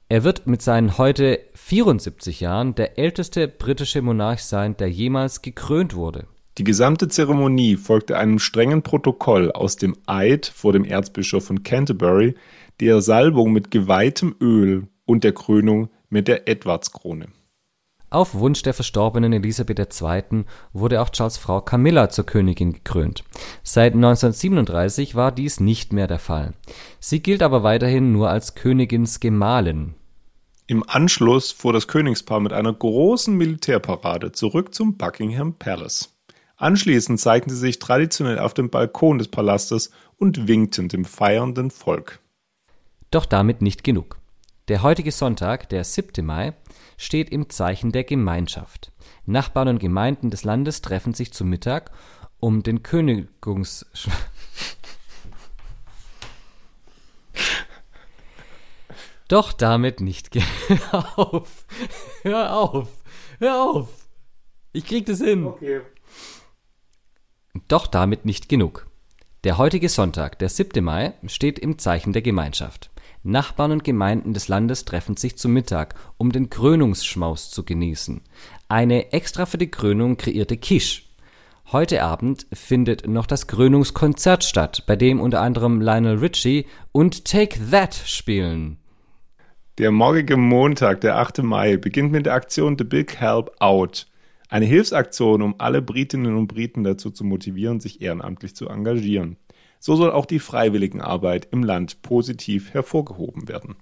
Er 0.08 0.24
wird 0.24 0.46
mit 0.46 0.62
seinen 0.62 0.98
heute 1.00 1.40
74 1.68 2.42
Jahren 2.42 2.76
der 2.76 3.00
älteste 3.00 3.48
britische 3.48 4.04
Monarch 4.04 4.44
sein, 4.44 4.78
der 4.78 4.88
jemals 4.88 5.42
gekrönt 5.42 5.96
wurde. 5.96 6.28
Die 6.60 6.64
gesamte 6.64 7.08
Zeremonie 7.08 7.76
folgte 7.76 8.20
einem 8.20 8.38
strengen 8.38 8.84
Protokoll 8.84 9.52
aus 9.52 9.76
dem 9.76 9.96
Eid 10.06 10.46
vor 10.46 10.74
dem 10.74 10.86
Erzbischof 10.86 11.46
von 11.46 11.64
Canterbury, 11.64 12.36
der 12.80 13.02
Salbung 13.02 13.52
mit 13.52 13.72
geweihtem 13.72 14.36
Öl 14.40 14.90
und 15.06 15.24
der 15.24 15.34
Krönung 15.34 15.90
mit 16.08 16.28
der 16.28 16.48
Edwardskrone. 16.48 17.30
Auf 18.12 18.36
Wunsch 18.36 18.62
der 18.62 18.76
verstorbenen 18.76 19.34
Elisabeth 19.34 19.80
II. 19.80 20.46
wurde 20.72 21.02
auch 21.02 21.10
Charles 21.10 21.38
Frau 21.38 21.62
Camilla 21.62 22.10
zur 22.10 22.28
Königin 22.28 22.74
gekrönt. 22.74 23.24
Seit 23.64 23.96
1937 23.96 25.16
war 25.16 25.32
dies 25.32 25.60
nicht 25.60 25.94
mehr 25.94 26.06
der 26.06 26.20
Fall. 26.20 26.54
Sie 27.00 27.24
gilt 27.24 27.42
aber 27.42 27.64
weiterhin 27.64 28.12
nur 28.12 28.30
als 28.30 28.54
Königins 28.54 29.20
Gemahlin. 29.20 29.96
Im 30.68 30.84
Anschluss 30.88 31.52
fuhr 31.52 31.74
das 31.74 31.88
Königspaar 31.88 32.40
mit 32.40 32.52
einer 32.52 32.74
großen 32.74 33.36
Militärparade 33.36 34.32
zurück 34.32 34.74
zum 34.74 34.98
Buckingham 34.98 35.54
Palace. 35.54 36.12
Anschließend 36.58 37.20
zeigten 37.20 37.52
sie 37.52 37.58
sich 37.58 37.78
traditionell 37.78 38.40
auf 38.40 38.56
dem 38.56 38.72
Balkon 38.72 39.20
des 39.20 39.28
Palastes 39.28 39.92
und 40.18 40.48
winkten 40.48 40.88
dem 40.88 41.06
feiernden 41.06 41.70
Volk. 41.70 42.20
Doch 43.12 43.28
damit 43.28 43.62
nicht 43.62 43.84
genug. 43.84 44.18
Der 44.68 44.82
heutige 44.82 45.12
Sonntag, 45.12 45.70
der 45.70 45.84
7. 45.84 46.26
Mai, 46.26 46.54
steht 46.98 47.30
im 47.30 47.52
Zeichen 47.52 47.92
der 47.92 48.04
Gemeinschaft. 48.04 48.92
Nachbarn 49.28 49.68
und 49.68 49.80
Gemeinden 49.80 50.32
des 50.32 50.44
Landes 50.44 50.82
treffen 50.82 51.14
sich 51.14 51.32
zu 51.32 51.46
Mittag, 51.46 51.92
um 52.40 52.64
den 52.64 52.82
Königungs... 52.82 53.86
Doch 59.28 59.54
damit 59.54 60.02
nicht. 60.02 60.30
Hör 60.68 61.20
auf! 61.20 61.66
Hör 62.22 62.56
auf! 62.56 62.88
Hör 63.40 63.64
auf! 63.64 63.90
Ich 64.72 64.86
krieg 64.86 65.06
das 65.06 65.20
hin. 65.20 65.46
Okay. 65.46 65.82
Doch 67.68 67.88
damit 67.88 68.26
nicht 68.26 68.50
genug. 68.50 68.88
Der 69.44 69.58
heutige 69.58 69.90
Sonntag, 69.90 70.40
der 70.40 70.50
7. 70.50 70.84
Mai, 70.84 71.14
steht 71.28 71.60
im 71.60 71.78
Zeichen 71.78 72.14
der 72.14 72.22
Gemeinschaft. 72.22 72.92
Nachbarn 73.24 73.72
und 73.72 73.84
Gemeinden 73.84 74.34
des 74.34 74.48
Landes 74.48 74.86
treffen 74.86 75.18
sich 75.18 75.38
zu 75.38 75.50
Mittag, 75.50 75.96
um 76.18 76.32
den 76.32 76.50
Krönungsschmaus 76.50 77.50
zu 77.50 77.64
genießen. 77.64 78.22
Eine 78.68 79.14
extra 79.14 79.46
für 79.48 79.58
die 79.58 79.72
Krönung 79.72 80.18
kreierte 80.18 80.58
Quiche. 80.58 81.02
Heute 81.72 82.04
Abend 82.04 82.46
findet 82.54 83.08
noch 83.08 83.26
das 83.26 83.48
Krönungskonzert 83.48 84.44
statt, 84.44 84.84
bei 84.86 84.96
dem 84.96 85.20
unter 85.20 85.42
anderem 85.42 85.82
Lionel 85.82 86.20
Richie 86.20 86.68
und 86.92 87.26
Take 87.26 87.60
That 87.72 87.96
spielen. 87.96 88.78
Der 89.78 89.92
morgige 89.92 90.38
Montag, 90.38 91.02
der 91.02 91.18
8. 91.18 91.44
Mai, 91.44 91.76
beginnt 91.76 92.14
mit 92.14 92.26
der 92.26 92.34
Aktion 92.34 92.78
The 92.78 92.86
Big 92.86 93.20
Help 93.20 93.52
Out. 93.60 94.08
Eine 94.48 94.64
Hilfsaktion, 94.64 95.42
um 95.42 95.56
alle 95.58 95.82
Britinnen 95.82 96.38
und 96.38 96.48
Briten 96.48 96.86
dazu 96.86 97.12
zu 97.12 97.26
motivieren, 97.26 97.82
sich 97.82 98.02
ehrenamtlich 98.02 98.56
zu 98.56 98.70
engagieren. 98.70 99.36
So 99.82 99.98
soll 99.98 100.12
auch 100.12 100.28
die 100.28 100.40
Freiwilligenarbeit 100.40 101.50
im 101.52 101.62
Land 101.62 102.02
positiv 102.04 102.74
hervorgehoben 102.74 103.50
werden. 103.50 103.76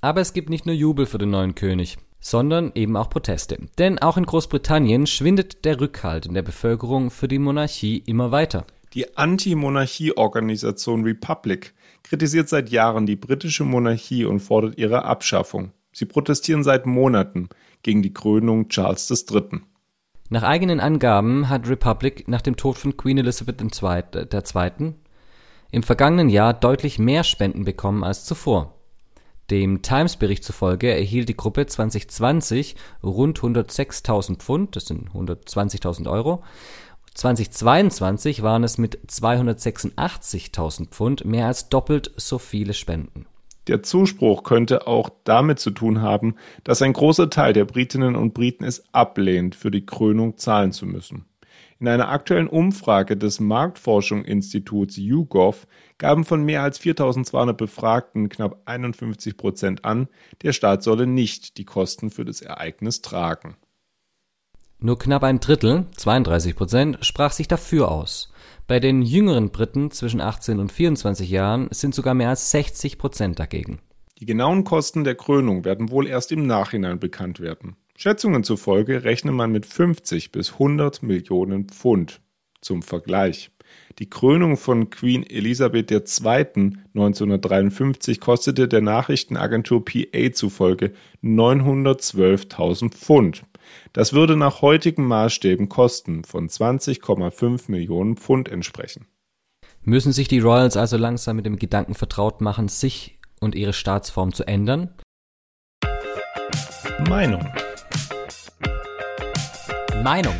Aber 0.00 0.22
es 0.22 0.32
gibt 0.32 0.48
nicht 0.48 0.64
nur 0.64 0.74
Jubel 0.74 1.04
für 1.04 1.18
den 1.18 1.30
neuen 1.30 1.54
König, 1.54 1.98
sondern 2.18 2.72
eben 2.74 2.96
auch 2.96 3.10
Proteste. 3.10 3.58
Denn 3.76 3.98
auch 3.98 4.16
in 4.16 4.24
Großbritannien 4.24 5.06
schwindet 5.06 5.66
der 5.66 5.82
Rückhalt 5.82 6.24
in 6.24 6.32
der 6.32 6.40
Bevölkerung 6.40 7.10
für 7.10 7.28
die 7.28 7.38
Monarchie 7.38 8.02
immer 8.06 8.30
weiter. 8.30 8.64
Die 8.94 9.18
Anti-Monarchie-Organisation 9.18 11.02
Republic 11.02 11.74
kritisiert 12.06 12.48
seit 12.48 12.70
Jahren 12.70 13.04
die 13.04 13.16
britische 13.16 13.64
Monarchie 13.64 14.24
und 14.24 14.40
fordert 14.40 14.78
ihre 14.78 15.04
Abschaffung. 15.04 15.72
Sie 15.92 16.04
protestieren 16.04 16.62
seit 16.62 16.86
Monaten 16.86 17.48
gegen 17.82 18.02
die 18.02 18.14
Krönung 18.14 18.68
Charles 18.68 19.10
III. 19.10 19.60
Nach 20.28 20.42
eigenen 20.42 20.78
Angaben 20.78 21.48
hat 21.48 21.68
Republic 21.68 22.28
nach 22.28 22.42
dem 22.42 22.56
Tod 22.56 22.78
von 22.78 22.96
Queen 22.96 23.18
Elizabeth 23.18 23.60
II. 23.60 24.94
im 25.72 25.82
vergangenen 25.82 26.28
Jahr 26.28 26.54
deutlich 26.54 26.98
mehr 26.98 27.24
Spenden 27.24 27.64
bekommen 27.64 28.04
als 28.04 28.24
zuvor. 28.24 28.76
Dem 29.50 29.82
Times-Bericht 29.82 30.42
zufolge 30.42 30.92
erhielt 30.92 31.28
die 31.28 31.36
Gruppe 31.36 31.66
2020 31.66 32.74
rund 33.02 33.38
106.000 33.38 34.38
Pfund, 34.38 34.74
das 34.74 34.86
sind 34.86 35.10
120.000 35.10 36.10
Euro. 36.10 36.42
2022 37.16 38.42
waren 38.42 38.62
es 38.62 38.76
mit 38.76 38.98
286.000 39.08 40.88
Pfund 40.88 41.24
mehr 41.24 41.46
als 41.46 41.70
doppelt 41.70 42.10
so 42.16 42.38
viele 42.38 42.74
Spenden. 42.74 43.24
Der 43.68 43.82
Zuspruch 43.82 44.42
könnte 44.42 44.86
auch 44.86 45.08
damit 45.24 45.58
zu 45.58 45.70
tun 45.70 46.02
haben, 46.02 46.36
dass 46.62 46.82
ein 46.82 46.92
großer 46.92 47.30
Teil 47.30 47.54
der 47.54 47.64
Britinnen 47.64 48.16
und 48.16 48.34
Briten 48.34 48.64
es 48.64 48.84
ablehnt, 48.92 49.54
für 49.54 49.70
die 49.70 49.86
Krönung 49.86 50.36
zahlen 50.36 50.72
zu 50.72 50.84
müssen. 50.84 51.24
In 51.80 51.88
einer 51.88 52.10
aktuellen 52.10 52.48
Umfrage 52.48 53.16
des 53.16 53.40
Marktforschungsinstituts 53.40 54.98
YouGov 54.98 55.66
gaben 55.96 56.24
von 56.24 56.44
mehr 56.44 56.62
als 56.62 56.78
4200 56.78 57.56
Befragten 57.56 58.28
knapp 58.28 58.60
51 58.66 59.38
Prozent 59.38 59.86
an, 59.86 60.08
der 60.42 60.52
Staat 60.52 60.82
solle 60.82 61.06
nicht 61.06 61.56
die 61.56 61.64
Kosten 61.64 62.10
für 62.10 62.26
das 62.26 62.42
Ereignis 62.42 63.00
tragen. 63.00 63.56
Nur 64.78 64.98
knapp 64.98 65.24
ein 65.24 65.40
Drittel, 65.40 65.86
32 65.96 66.54
Prozent, 66.54 66.98
sprach 67.00 67.32
sich 67.32 67.48
dafür 67.48 67.90
aus. 67.90 68.30
Bei 68.66 68.78
den 68.78 69.00
jüngeren 69.00 69.50
Briten 69.50 69.90
zwischen 69.90 70.20
18 70.20 70.58
und 70.58 70.70
24 70.70 71.30
Jahren 71.30 71.68
sind 71.70 71.94
sogar 71.94 72.14
mehr 72.14 72.28
als 72.28 72.50
60 72.50 72.98
Prozent 72.98 73.38
dagegen. 73.38 73.78
Die 74.18 74.26
genauen 74.26 74.64
Kosten 74.64 75.04
der 75.04 75.14
Krönung 75.14 75.64
werden 75.64 75.90
wohl 75.90 76.06
erst 76.06 76.30
im 76.32 76.46
Nachhinein 76.46 76.98
bekannt 76.98 77.40
werden. 77.40 77.76
Schätzungen 77.96 78.44
zufolge 78.44 79.04
rechne 79.04 79.32
man 79.32 79.50
mit 79.50 79.64
50 79.64 80.30
bis 80.32 80.52
100 80.54 81.02
Millionen 81.02 81.68
Pfund. 81.68 82.20
Zum 82.60 82.82
Vergleich. 82.82 83.50
Die 83.98 84.10
Krönung 84.10 84.56
von 84.56 84.90
Queen 84.90 85.22
Elisabeth 85.22 85.90
II. 85.90 86.76
1953 86.94 88.20
kostete 88.20 88.68
der 88.68 88.82
Nachrichtenagentur 88.82 89.84
PA 89.84 90.32
zufolge 90.32 90.92
912.000 91.22 92.90
Pfund. 92.90 93.42
Das 93.92 94.12
würde 94.12 94.36
nach 94.36 94.62
heutigen 94.62 95.06
Maßstäben 95.06 95.68
Kosten 95.68 96.24
von 96.24 96.48
20,5 96.48 97.70
Millionen 97.70 98.16
Pfund 98.16 98.48
entsprechen. 98.48 99.06
Müssen 99.82 100.12
sich 100.12 100.28
die 100.28 100.40
Royals 100.40 100.76
also 100.76 100.96
langsam 100.96 101.36
mit 101.36 101.46
dem 101.46 101.56
Gedanken 101.56 101.94
vertraut 101.94 102.40
machen, 102.40 102.68
sich 102.68 103.18
und 103.40 103.54
ihre 103.54 103.72
Staatsform 103.72 104.32
zu 104.32 104.46
ändern? 104.46 104.94
Meinung. 107.08 107.46
Meinung. 110.02 110.34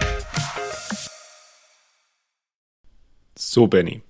So, 3.37 3.67
Benny. 3.67 4.03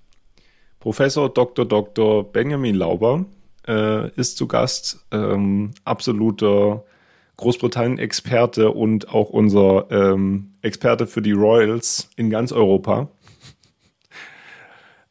Professor 0.79 1.29
Dr. 1.33 1.65
Dr. 1.65 2.23
Benjamin 2.31 2.75
Lauber 2.75 3.25
äh, 3.67 4.09
ist 4.11 4.37
zu 4.37 4.47
Gast, 4.47 5.05
ähm, 5.11 5.73
absoluter 5.83 6.83
Großbritannien-Experte 7.37 8.71
und 8.71 9.09
auch 9.09 9.29
unser 9.29 9.87
ähm, 9.91 10.55
Experte 10.61 11.07
für 11.07 11.21
die 11.21 11.31
Royals 11.31 12.09
in 12.15 12.29
ganz 12.29 12.51
Europa. 12.51 13.09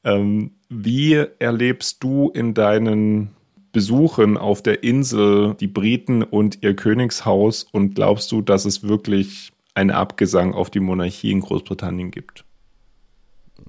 ähm, 0.05 0.53
wie 0.69 1.15
erlebst 1.39 2.03
du 2.03 2.31
in 2.31 2.53
deinen 2.53 3.31
Besuchen 3.73 4.37
auf 4.37 4.63
der 4.63 4.83
Insel 4.83 5.55
die 5.55 5.69
Briten 5.69 6.23
und 6.23 6.63
ihr 6.63 6.75
Königshaus 6.75 7.63
und 7.63 7.95
glaubst 7.95 8.33
du, 8.33 8.43
dass 8.43 8.65
es 8.65 8.83
wirklich 8.83 9.53
einen 9.75 9.91
Abgesang 9.91 10.55
auf 10.55 10.71
die 10.71 10.81
Monarchie 10.81 11.31
in 11.31 11.41
Großbritannien 11.41 12.11
gibt? 12.11 12.45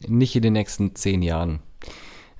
Nicht 0.08 0.36
in 0.36 0.42
den 0.42 0.54
nächsten 0.54 0.96
zehn 0.96 1.22
Jahren. 1.22 1.60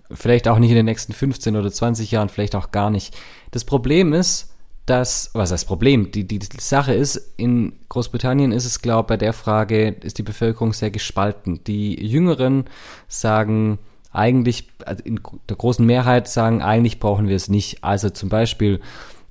Vielleicht 0.10 0.48
auch 0.48 0.60
nicht 0.60 0.70
in 0.70 0.78
den 0.78 0.86
nächsten 0.86 1.12
15 1.12 1.56
oder 1.58 1.70
20 1.72 2.10
Jahren, 2.12 2.30
vielleicht 2.30 2.56
auch 2.56 2.72
gar 2.72 2.90
nicht. 2.90 3.18
Das 3.52 3.66
Problem 3.66 4.14
ist, 4.14 4.56
dass, 4.88 5.30
was 5.34 5.50
das 5.50 5.66
Problem, 5.66 6.12
die, 6.12 6.26
die, 6.26 6.40
Sache 6.60 6.94
ist, 6.94 7.34
in 7.36 7.74
Großbritannien 7.90 8.54
ist 8.54 8.66
es, 8.66 8.82
glaube 8.82 9.02
ich, 9.02 9.08
bei 9.08 9.18
der 9.18 9.34
Frage, 9.34 9.90
ist 9.90 10.18
die 10.18 10.24
Bevölkerung 10.24 10.72
sehr 10.72 10.92
gespalten. 10.92 11.62
Die 11.66 12.02
Jüngeren 12.04 12.66
sagen 13.10 13.80
eigentlich, 14.12 14.70
also 14.86 15.04
in 15.04 15.20
der 15.50 15.58
großen 15.58 15.86
Mehrheit 15.86 16.30
sagen, 16.30 16.62
eigentlich 16.62 17.00
brauchen 17.00 17.28
wir 17.28 17.36
es 17.36 17.50
nicht. 17.50 17.84
Also 17.84 18.10
zum 18.10 18.30
Beispiel 18.30 18.80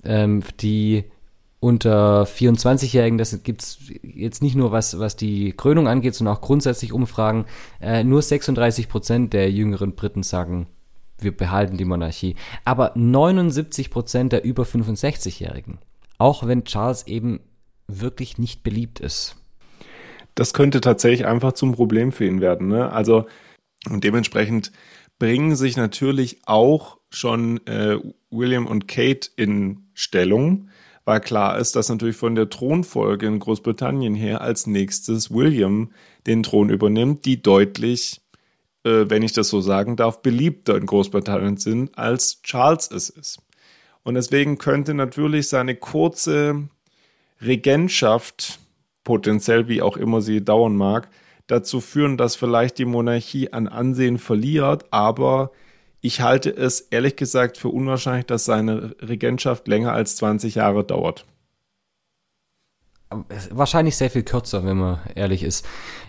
ähm, 0.04 0.42
die 0.60 1.04
unter 1.58 2.24
24-Jährigen, 2.24 3.16
das 3.16 3.42
gibt 3.42 3.62
es 3.62 3.78
jetzt 4.02 4.42
nicht 4.42 4.56
nur 4.56 4.72
was, 4.72 4.98
was 4.98 5.16
die 5.16 5.52
Krönung 5.52 5.88
angeht, 5.88 6.14
sondern 6.14 6.36
auch 6.36 6.42
grundsätzlich 6.42 6.92
Umfragen, 6.92 7.46
äh, 7.80 8.04
nur 8.04 8.20
36 8.20 8.90
Prozent 8.90 9.32
der 9.32 9.50
jüngeren 9.50 9.94
Briten 9.94 10.22
sagen, 10.22 10.66
wir 11.18 11.36
behalten 11.36 11.76
die 11.76 11.84
Monarchie. 11.84 12.36
Aber 12.64 12.92
79 12.94 13.90
Prozent 13.90 14.32
der 14.32 14.44
über 14.44 14.64
65-Jährigen. 14.64 15.78
Auch 16.18 16.46
wenn 16.46 16.64
Charles 16.64 17.06
eben 17.06 17.40
wirklich 17.88 18.38
nicht 18.38 18.62
beliebt 18.62 19.00
ist. 19.00 19.36
Das 20.34 20.52
könnte 20.52 20.80
tatsächlich 20.80 21.26
einfach 21.26 21.52
zum 21.52 21.72
Problem 21.72 22.12
für 22.12 22.26
ihn 22.26 22.40
werden. 22.40 22.68
Ne? 22.68 22.90
Also 22.92 23.26
und 23.90 24.04
dementsprechend 24.04 24.72
bringen 25.18 25.56
sich 25.56 25.76
natürlich 25.76 26.40
auch 26.44 26.98
schon 27.10 27.64
äh, 27.66 27.98
William 28.30 28.66
und 28.66 28.88
Kate 28.88 29.30
in 29.36 29.88
Stellung, 29.94 30.68
weil 31.04 31.20
klar 31.20 31.58
ist, 31.58 31.76
dass 31.76 31.88
natürlich 31.88 32.16
von 32.16 32.34
der 32.34 32.50
Thronfolge 32.50 33.26
in 33.26 33.38
Großbritannien 33.38 34.14
her 34.14 34.40
als 34.40 34.66
nächstes 34.66 35.30
William 35.30 35.92
den 36.26 36.42
Thron 36.42 36.68
übernimmt, 36.68 37.24
die 37.24 37.40
deutlich 37.40 38.20
äh, 38.86 39.10
wenn 39.10 39.22
ich 39.22 39.32
das 39.32 39.48
so 39.48 39.60
sagen 39.60 39.96
darf, 39.96 40.22
beliebter 40.22 40.76
in 40.76 40.86
Großbritannien 40.86 41.56
sind, 41.56 41.98
als 41.98 42.40
Charles 42.42 42.88
es 42.90 43.10
ist. 43.10 43.38
Und 44.04 44.14
deswegen 44.14 44.58
könnte 44.58 44.94
natürlich 44.94 45.48
seine 45.48 45.74
kurze 45.74 46.68
Regentschaft, 47.42 48.60
potenziell 49.02 49.68
wie 49.68 49.82
auch 49.82 49.96
immer 49.96 50.20
sie 50.22 50.44
dauern 50.44 50.76
mag, 50.76 51.08
dazu 51.48 51.80
führen, 51.80 52.16
dass 52.16 52.36
vielleicht 52.36 52.78
die 52.78 52.84
Monarchie 52.84 53.52
an 53.52 53.66
Ansehen 53.66 54.18
verliert, 54.18 54.84
aber 54.90 55.50
ich 56.00 56.20
halte 56.20 56.50
es 56.50 56.80
ehrlich 56.80 57.16
gesagt 57.16 57.56
für 57.58 57.68
unwahrscheinlich, 57.68 58.26
dass 58.26 58.44
seine 58.44 58.94
Regentschaft 59.00 59.66
länger 59.66 59.92
als 59.92 60.16
20 60.16 60.54
Jahre 60.54 60.84
dauert. 60.84 61.26
Wahrscheinlich 63.50 63.96
sehr 63.96 64.10
viel 64.10 64.24
kürzer, 64.24 64.64
wenn 64.64 64.78
man 64.78 64.98
ehrlich 65.14 65.42
ist. 65.42 65.64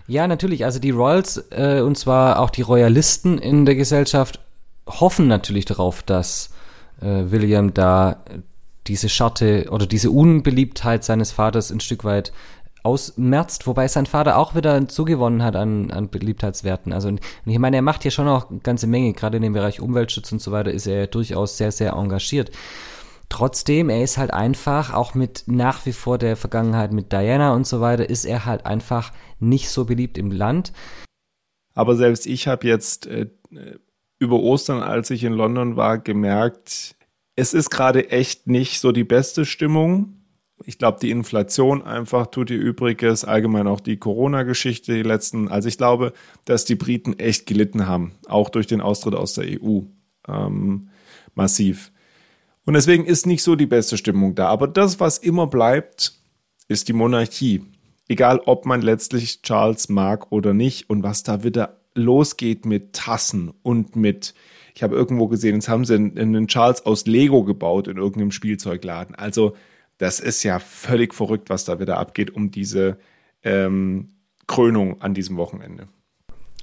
Ja, 0.07 0.27
natürlich. 0.27 0.65
Also 0.65 0.79
die 0.79 0.89
Royals 0.89 1.37
äh, 1.51 1.81
und 1.81 1.97
zwar 1.97 2.39
auch 2.39 2.49
die 2.49 2.63
Royalisten 2.63 3.37
in 3.37 3.65
der 3.65 3.75
Gesellschaft 3.75 4.39
hoffen 4.87 5.27
natürlich 5.27 5.65
darauf, 5.65 6.01
dass 6.01 6.49
äh, 7.01 7.29
William 7.29 7.73
da 7.73 8.23
diese 8.87 9.09
Scharte 9.09 9.67
oder 9.69 9.85
diese 9.85 10.11
Unbeliebtheit 10.11 11.03
seines 11.03 11.31
Vaters 11.31 11.71
ein 11.71 11.81
Stück 11.81 12.03
weit 12.03 12.31
ausmerzt, 12.83 13.67
wobei 13.67 13.87
sein 13.89 14.05
Vater 14.05 14.37
auch 14.37 14.55
wieder 14.55 14.87
zugewonnen 14.87 15.43
hat 15.43 15.57
an, 15.57 15.91
an 15.91 16.09
Beliebtheitswerten. 16.09 16.93
Also 16.93 17.09
und 17.09 17.19
ich 17.45 17.59
meine, 17.59 17.75
er 17.75 17.81
macht 17.81 18.03
hier 18.03 18.11
schon 18.11 18.29
auch 18.29 18.49
eine 18.49 18.59
ganze 18.59 18.87
Menge, 18.87 19.11
gerade 19.11 19.37
in 19.37 19.43
dem 19.43 19.53
Bereich 19.53 19.81
Umweltschutz 19.81 20.31
und 20.31 20.41
so 20.41 20.53
weiter 20.53 20.71
ist 20.71 20.87
er 20.87 21.07
durchaus 21.07 21.57
sehr, 21.57 21.73
sehr 21.73 21.93
engagiert. 21.93 22.51
Trotzdem, 23.29 23.89
er 23.89 24.03
ist 24.03 24.17
halt 24.17 24.31
einfach, 24.31 24.93
auch 24.93 25.13
mit 25.13 25.43
nach 25.47 25.85
wie 25.85 25.91
vor 25.91 26.17
der 26.17 26.37
Vergangenheit 26.37 26.93
mit 26.93 27.11
Diana 27.11 27.53
und 27.53 27.67
so 27.67 27.81
weiter, 27.81 28.09
ist 28.09 28.25
er 28.25 28.45
halt 28.45 28.65
einfach 28.65 29.11
nicht 29.39 29.69
so 29.69 29.85
beliebt 29.85 30.17
im 30.17 30.31
Land. 30.31 30.71
Aber 31.73 31.95
selbst 31.95 32.25
ich 32.25 32.47
habe 32.47 32.65
jetzt 32.65 33.05
äh, 33.05 33.27
über 34.17 34.39
Ostern, 34.39 34.81
als 34.81 35.09
ich 35.09 35.23
in 35.23 35.33
London 35.33 35.75
war, 35.75 35.97
gemerkt, 35.97 36.95
es 37.35 37.53
ist 37.53 37.69
gerade 37.69 38.09
echt 38.09 38.47
nicht 38.47 38.79
so 38.79 38.91
die 38.91 39.03
beste 39.03 39.45
Stimmung. 39.45 40.13
Ich 40.65 40.79
glaube, 40.79 40.97
die 40.99 41.11
Inflation 41.11 41.83
einfach 41.83 42.27
tut 42.27 42.49
ihr 42.49 42.57
Übriges, 42.57 43.25
allgemein 43.25 43.67
auch 43.67 43.79
die 43.79 43.97
Corona-Geschichte, 43.97 44.95
die 44.95 45.03
letzten. 45.03 45.47
Also 45.49 45.67
ich 45.67 45.77
glaube, 45.77 46.13
dass 46.45 46.65
die 46.65 46.75
Briten 46.75 47.19
echt 47.19 47.45
gelitten 47.45 47.87
haben, 47.87 48.15
auch 48.27 48.49
durch 48.49 48.65
den 48.65 48.81
Austritt 48.81 49.13
aus 49.13 49.33
der 49.33 49.61
EU. 49.61 49.81
Ähm, 50.27 50.89
massiv. 51.35 51.91
Und 52.67 52.73
deswegen 52.73 53.05
ist 53.05 53.25
nicht 53.25 53.43
so 53.43 53.55
die 53.55 53.65
beste 53.65 53.95
Stimmung 53.95 54.35
da. 54.35 54.49
Aber 54.49 54.67
das, 54.67 54.99
was 54.99 55.19
immer 55.19 55.47
bleibt, 55.47 56.11
ist 56.67 56.89
die 56.89 56.93
Monarchie. 56.93 57.63
Egal, 58.09 58.41
ob 58.45 58.65
man 58.65 58.81
letztlich 58.81 59.41
Charles 59.41 59.87
mag 59.87 60.33
oder 60.33 60.53
nicht 60.53 60.89
und 60.89 61.01
was 61.01 61.23
da 61.23 61.45
wieder 61.45 61.79
losgeht 61.95 62.65
mit 62.65 62.91
Tassen 62.91 63.53
und 63.63 63.95
mit, 63.95 64.33
ich 64.75 64.83
habe 64.83 64.97
irgendwo 64.97 65.29
gesehen, 65.29 65.55
jetzt 65.55 65.69
haben 65.69 65.85
sie 65.85 65.95
einen 65.95 66.47
Charles 66.49 66.85
aus 66.85 67.05
Lego 67.05 67.45
gebaut 67.45 67.87
in 67.87 67.95
irgendeinem 67.95 68.31
Spielzeugladen. 68.31 69.15
Also 69.15 69.55
das 69.97 70.19
ist 70.19 70.43
ja 70.43 70.59
völlig 70.59 71.13
verrückt, 71.13 71.49
was 71.49 71.63
da 71.63 71.79
wieder 71.79 71.97
abgeht 71.97 72.35
um 72.35 72.51
diese 72.51 72.97
ähm, 73.43 74.09
Krönung 74.45 75.01
an 75.01 75.13
diesem 75.13 75.37
Wochenende. 75.37 75.87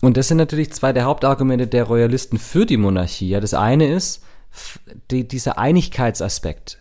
Und 0.02 0.18
das 0.18 0.28
sind 0.28 0.36
natürlich 0.36 0.70
zwei 0.70 0.92
der 0.92 1.06
Hauptargumente 1.06 1.66
der 1.66 1.84
Royalisten 1.84 2.38
für 2.38 2.66
die 2.66 2.76
Monarchie. 2.76 3.30
Ja, 3.30 3.40
das 3.40 3.54
eine 3.54 3.90
ist, 3.90 4.22
die, 5.10 5.26
dieser 5.26 5.58
Einigkeitsaspekt. 5.58 6.80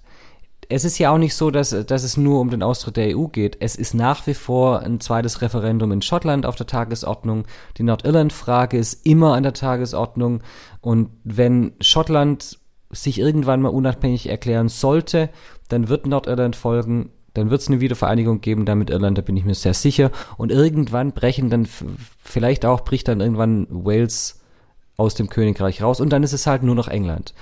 Es 0.69 0.85
ist 0.85 0.97
ja 0.97 1.11
auch 1.11 1.17
nicht 1.17 1.35
so, 1.35 1.51
dass, 1.51 1.69
dass 1.69 2.03
es 2.03 2.17
nur 2.17 2.39
um 2.39 2.49
den 2.49 2.63
Austritt 2.63 2.97
der 2.97 3.17
EU 3.17 3.27
geht. 3.27 3.57
Es 3.59 3.75
ist 3.75 3.93
nach 3.93 4.25
wie 4.27 4.33
vor 4.33 4.79
ein 4.79 4.99
zweites 4.99 5.41
Referendum 5.41 5.91
in 5.91 6.01
Schottland 6.01 6.45
auf 6.45 6.55
der 6.55 6.67
Tagesordnung. 6.67 7.45
Die 7.77 7.83
Nordirland-Frage 7.83 8.77
ist 8.77 9.05
immer 9.05 9.33
an 9.33 9.43
der 9.43 9.53
Tagesordnung. 9.53 10.41
Und 10.81 11.09
wenn 11.23 11.73
Schottland 11.81 12.59
sich 12.91 13.19
irgendwann 13.19 13.61
mal 13.61 13.69
unabhängig 13.69 14.29
erklären 14.29 14.69
sollte, 14.69 15.29
dann 15.69 15.89
wird 15.89 16.07
Nordirland 16.07 16.55
folgen. 16.55 17.11
Dann 17.33 17.49
wird 17.49 17.61
es 17.61 17.67
eine 17.67 17.81
Wiedervereinigung 17.81 18.41
geben, 18.41 18.65
damit 18.65 18.91
Irland, 18.91 19.17
da 19.17 19.23
bin 19.23 19.35
ich 19.35 19.43
mir 19.43 19.55
sehr 19.55 19.73
sicher. 19.73 20.11
Und 20.37 20.51
irgendwann 20.51 21.13
brechen 21.13 21.49
dann, 21.49 21.67
vielleicht 22.23 22.65
auch 22.65 22.81
bricht 22.81 23.07
dann 23.07 23.21
irgendwann 23.21 23.67
Wales 23.69 24.42
aus 24.97 25.15
dem 25.15 25.29
Königreich 25.29 25.81
raus 25.81 25.99
und 25.99 26.09
dann 26.09 26.23
ist 26.23 26.33
es 26.33 26.47
halt 26.47 26.63
nur 26.63 26.75
noch 26.75 26.87
England. 26.87 27.33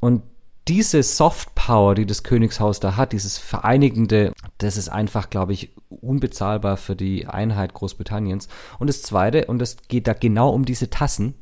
Und 0.00 0.22
diese 0.68 1.02
Soft 1.02 1.54
Power, 1.54 1.94
die 1.94 2.06
das 2.06 2.22
Königshaus 2.22 2.78
da 2.78 2.96
hat, 2.96 3.12
dieses 3.12 3.38
Vereinigende, 3.38 4.32
das 4.58 4.76
ist 4.76 4.90
einfach, 4.90 5.30
glaube 5.30 5.54
ich, 5.54 5.70
unbezahlbar 5.88 6.76
für 6.76 6.94
die 6.94 7.26
Einheit 7.26 7.72
Großbritanniens. 7.72 8.48
Und 8.78 8.88
das 8.88 9.02
Zweite, 9.02 9.46
und 9.46 9.62
es 9.62 9.78
geht 9.88 10.06
da 10.06 10.12
genau 10.12 10.50
um 10.50 10.66
diese 10.66 10.90
Tassen, 10.90 11.34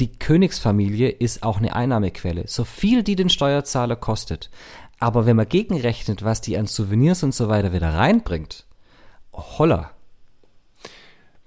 die 0.00 0.12
Königsfamilie 0.12 1.08
ist 1.08 1.42
auch 1.42 1.58
eine 1.58 1.74
Einnahmequelle. 1.74 2.44
So 2.46 2.64
viel 2.64 3.02
die 3.02 3.16
den 3.16 3.30
Steuerzahler 3.30 3.96
kostet. 3.96 4.50
Aber 4.98 5.26
wenn 5.26 5.36
man 5.36 5.48
gegenrechnet, 5.48 6.24
was 6.24 6.40
die 6.40 6.56
an 6.56 6.66
Souvenirs 6.66 7.22
und 7.22 7.34
so 7.34 7.48
weiter 7.48 7.72
wieder 7.72 7.94
reinbringt, 7.94 8.66
holla. 9.32 9.90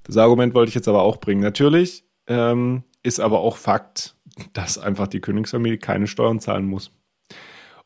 Das 0.03 0.17
Argument 0.17 0.53
wollte 0.53 0.69
ich 0.69 0.75
jetzt 0.75 0.87
aber 0.87 1.01
auch 1.01 1.17
bringen. 1.17 1.41
Natürlich 1.41 2.06
ähm, 2.27 2.83
ist 3.03 3.19
aber 3.19 3.39
auch 3.39 3.57
Fakt, 3.57 4.15
dass 4.53 4.77
einfach 4.77 5.07
die 5.07 5.21
Königsfamilie 5.21 5.77
keine 5.77 6.07
Steuern 6.07 6.39
zahlen 6.39 6.65
muss. 6.65 6.91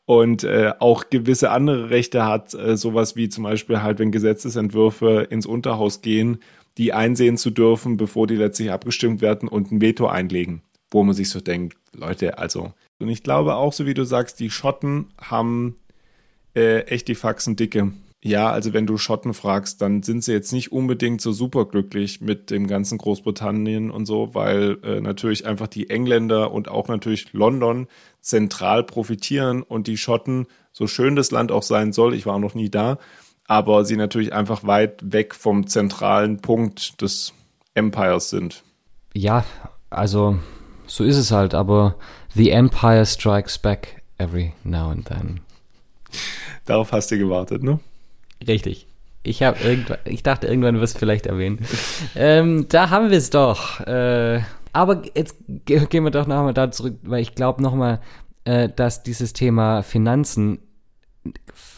Und 0.04 0.42
äh, 0.44 0.72
auch 0.80 1.10
gewisse 1.10 1.50
andere 1.50 1.90
Rechte 1.90 2.26
hat, 2.26 2.54
äh, 2.54 2.76
sowas 2.76 3.14
wie 3.14 3.28
zum 3.28 3.44
Beispiel 3.44 3.82
halt, 3.82 3.98
wenn 3.98 4.10
Gesetzesentwürfe 4.10 5.26
ins 5.30 5.46
Unterhaus 5.46 6.02
gehen, 6.02 6.38
die 6.76 6.92
einsehen 6.92 7.36
zu 7.36 7.50
dürfen, 7.50 7.96
bevor 7.96 8.26
die 8.26 8.36
letztlich 8.36 8.72
abgestimmt 8.72 9.20
werden 9.20 9.48
und 9.48 9.70
ein 9.70 9.80
Veto 9.80 10.06
einlegen. 10.06 10.62
Wo 10.90 11.02
man 11.04 11.14
sich 11.14 11.30
so 11.30 11.40
denkt, 11.40 11.76
Leute, 11.92 12.38
also. 12.38 12.72
Und 12.98 13.08
ich 13.08 13.22
glaube 13.22 13.54
auch, 13.54 13.72
so 13.72 13.86
wie 13.86 13.94
du 13.94 14.04
sagst, 14.04 14.40
die 14.40 14.50
Schotten 14.50 15.06
haben 15.18 15.76
äh, 16.54 16.80
echt 16.82 17.08
die 17.08 17.14
Faxen 17.14 17.56
dicke. 17.56 17.92
Ja, 18.24 18.52
also 18.52 18.72
wenn 18.72 18.86
du 18.86 18.98
Schotten 18.98 19.34
fragst, 19.34 19.82
dann 19.82 20.04
sind 20.04 20.22
sie 20.22 20.32
jetzt 20.32 20.52
nicht 20.52 20.70
unbedingt 20.70 21.20
so 21.20 21.32
superglücklich 21.32 22.20
mit 22.20 22.50
dem 22.50 22.68
ganzen 22.68 22.96
Großbritannien 22.98 23.90
und 23.90 24.06
so, 24.06 24.32
weil 24.32 24.78
äh, 24.84 25.00
natürlich 25.00 25.44
einfach 25.44 25.66
die 25.66 25.90
Engländer 25.90 26.52
und 26.52 26.68
auch 26.68 26.86
natürlich 26.86 27.32
London 27.32 27.88
zentral 28.20 28.84
profitieren 28.84 29.64
und 29.64 29.88
die 29.88 29.96
Schotten, 29.96 30.46
so 30.70 30.86
schön 30.86 31.16
das 31.16 31.32
Land 31.32 31.50
auch 31.50 31.64
sein 31.64 31.92
soll, 31.92 32.14
ich 32.14 32.24
war 32.24 32.38
noch 32.38 32.54
nie 32.54 32.70
da, 32.70 32.98
aber 33.48 33.84
sie 33.84 33.96
natürlich 33.96 34.32
einfach 34.32 34.64
weit 34.64 35.00
weg 35.02 35.34
vom 35.34 35.66
zentralen 35.66 36.40
Punkt 36.40 37.02
des 37.02 37.34
Empires 37.74 38.30
sind. 38.30 38.62
Ja, 39.14 39.44
also 39.90 40.38
so 40.86 41.02
ist 41.02 41.16
es 41.16 41.32
halt, 41.32 41.54
aber 41.54 41.96
the 42.34 42.50
Empire 42.50 43.04
strikes 43.04 43.58
back 43.58 44.00
every 44.18 44.52
now 44.62 44.90
and 44.90 45.06
then. 45.06 45.40
Darauf 46.66 46.92
hast 46.92 47.10
du 47.10 47.18
gewartet, 47.18 47.64
ne? 47.64 47.80
Richtig. 48.46 48.86
Ich 49.24 49.42
habe 49.42 49.58
irgendwann, 49.62 49.98
ich 50.04 50.22
dachte, 50.22 50.48
irgendwann 50.48 50.80
wirst 50.80 50.96
du 50.96 50.98
vielleicht 50.98 51.26
erwähnen. 51.26 51.64
ähm, 52.16 52.66
da 52.68 52.90
haben 52.90 53.10
wir 53.10 53.18
es 53.18 53.30
doch. 53.30 53.80
Äh, 53.80 54.40
aber 54.72 55.02
jetzt 55.14 55.36
gehen 55.64 56.04
wir 56.04 56.10
doch 56.10 56.26
nochmal 56.26 56.54
da 56.54 56.70
zurück, 56.70 56.96
weil 57.02 57.22
ich 57.22 57.34
glaube 57.34 57.62
nochmal, 57.62 58.00
äh, 58.44 58.68
dass 58.68 59.02
dieses 59.02 59.32
Thema 59.32 59.82
Finanzen, 59.82 60.58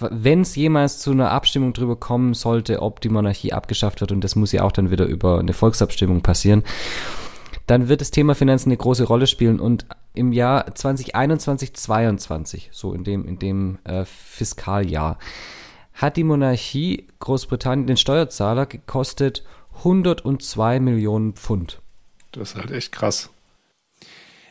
wenn 0.01 0.41
es 0.41 0.57
jemals 0.57 1.01
zu 1.01 1.11
einer 1.11 1.31
Abstimmung 1.31 1.75
drüber 1.75 1.97
kommen 1.97 2.33
sollte, 2.33 2.81
ob 2.81 3.01
die 3.01 3.11
Monarchie 3.11 3.53
abgeschafft 3.53 4.01
wird, 4.01 4.13
und 4.13 4.23
das 4.23 4.37
muss 4.37 4.53
ja 4.53 4.63
auch 4.63 4.73
dann 4.73 4.91
wieder 4.91 5.05
über 5.05 5.39
eine 5.39 5.53
Volksabstimmung 5.53 6.23
passieren, 6.23 6.63
dann 7.67 7.89
wird 7.89 8.01
das 8.01 8.11
Thema 8.11 8.35
Finanzen 8.35 8.71
eine 8.71 8.77
große 8.77 9.05
Rolle 9.05 9.27
spielen. 9.27 9.61
Und 9.61 9.87
im 10.15 10.33
Jahr 10.33 10.75
2021, 10.75 11.75
2022, 11.75 12.71
so 12.73 12.93
in 12.93 13.05
dem, 13.05 13.27
in 13.27 13.39
dem 13.39 13.79
äh, 13.85 14.05
Fiskaljahr, 14.05 15.19
hat 15.95 16.17
die 16.17 16.25
Monarchie 16.25 17.07
Großbritannien 17.21 17.87
den 17.87 17.97
Steuerzahler 17.97 18.67
gekostet 18.67 19.45
102 19.79 20.81
Millionen 20.81 21.35
Pfund. 21.35 21.81
Das 22.33 22.51
ist 22.51 22.57
halt 22.57 22.71
echt 22.71 22.93
krass. 22.93 23.31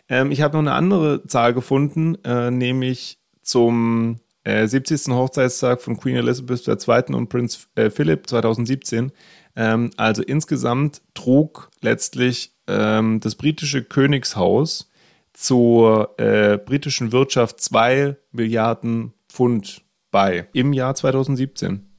Ähm, 0.10 0.32
ich 0.32 0.42
habe 0.42 0.56
noch 0.56 0.62
eine 0.62 0.74
andere 0.74 1.26
Zahl 1.28 1.54
gefunden, 1.54 2.18
äh, 2.24 2.52
nämlich 2.52 3.20
zum 3.42 4.20
äh, 4.44 4.68
70. 4.68 5.14
Hochzeitstag 5.14 5.82
von 5.82 5.98
Queen 5.98 6.16
Elizabeth 6.16 6.68
II. 6.68 7.16
und 7.16 7.30
Prinz 7.30 7.68
äh, 7.76 7.90
Philip 7.90 8.28
2017. 8.28 9.12
Ähm, 9.56 9.92
also 9.98 10.24
insgesamt 10.24 11.02
trug 11.14 11.70
letztlich 11.82 12.54
ähm, 12.68 13.20
das 13.20 13.36
britische 13.36 13.84
Königshaus 13.84 14.90
zur 15.34 16.18
äh, 16.20 16.58
britischen 16.58 17.12
Wirtschaft 17.12 17.60
2 17.60 18.18
Milliarden 18.32 19.14
Pfund 19.30 19.83
bei 20.14 20.48
im 20.54 20.72
Jahr 20.72 20.96
2017. 20.96 21.90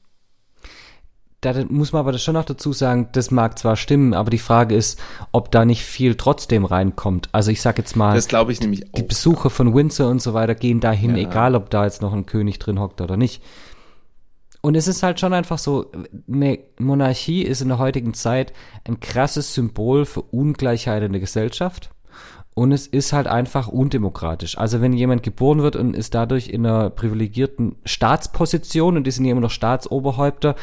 Da 1.41 1.53
muss 1.69 1.93
man 1.93 1.99
aber 1.99 2.11
das 2.11 2.23
schon 2.23 2.33
noch 2.33 2.45
dazu 2.45 2.73
sagen, 2.73 3.09
das 3.11 3.29
mag 3.29 3.59
zwar 3.59 3.75
stimmen, 3.75 4.15
aber 4.15 4.31
die 4.31 4.39
Frage 4.39 4.73
ist, 4.73 4.99
ob 5.31 5.51
da 5.51 5.63
nicht 5.63 5.83
viel 5.83 6.15
trotzdem 6.15 6.65
reinkommt. 6.65 7.29
Also 7.33 7.51
ich 7.51 7.61
sag 7.61 7.77
jetzt 7.77 7.95
mal, 7.95 8.15
das 8.15 8.27
glaube 8.27 8.51
ich 8.51 8.61
nämlich 8.61 8.87
auch. 8.87 8.93
Die 8.93 9.03
Besucher 9.03 9.51
von 9.51 9.75
Windsor 9.75 10.09
und 10.09 10.23
so 10.23 10.33
weiter 10.33 10.55
gehen 10.55 10.79
dahin, 10.79 11.15
ja. 11.15 11.29
egal 11.29 11.53
ob 11.53 11.69
da 11.69 11.83
jetzt 11.83 12.01
noch 12.01 12.13
ein 12.13 12.25
König 12.25 12.57
drin 12.57 12.79
hockt 12.79 12.99
oder 12.99 13.15
nicht. 13.15 13.43
Und 14.61 14.73
es 14.73 14.87
ist 14.87 15.03
halt 15.03 15.19
schon 15.19 15.33
einfach 15.33 15.59
so, 15.59 15.91
eine 16.27 16.57
Monarchie 16.79 17.43
ist 17.43 17.61
in 17.61 17.67
der 17.67 17.77
heutigen 17.77 18.15
Zeit 18.15 18.51
ein 18.87 18.99
krasses 18.99 19.53
Symbol 19.53 20.05
für 20.05 20.23
Ungleichheit 20.23 21.03
in 21.03 21.11
der 21.11 21.21
Gesellschaft. 21.21 21.91
Und 22.55 22.71
es 22.71 22.87
ist 22.87 23.11
halt 23.11 23.27
einfach 23.27 23.67
undemokratisch. 23.67 24.57
Also 24.57 24.79
wenn 24.79 24.93
jemand 24.93 25.23
geboren 25.23 25.61
wird 25.61 25.75
und 25.75 25.93
ist 25.93 26.15
dadurch 26.15 26.47
in 26.47 26.65
einer 26.65 26.89
privilegierten 26.89 27.75
Staatsposition 27.83 28.95
und 28.95 29.05
die 29.05 29.11
sind 29.11 29.25
ja 29.25 29.33
immer 29.33 29.41
noch 29.41 29.51
Staatsoberhäupter, 29.51 30.55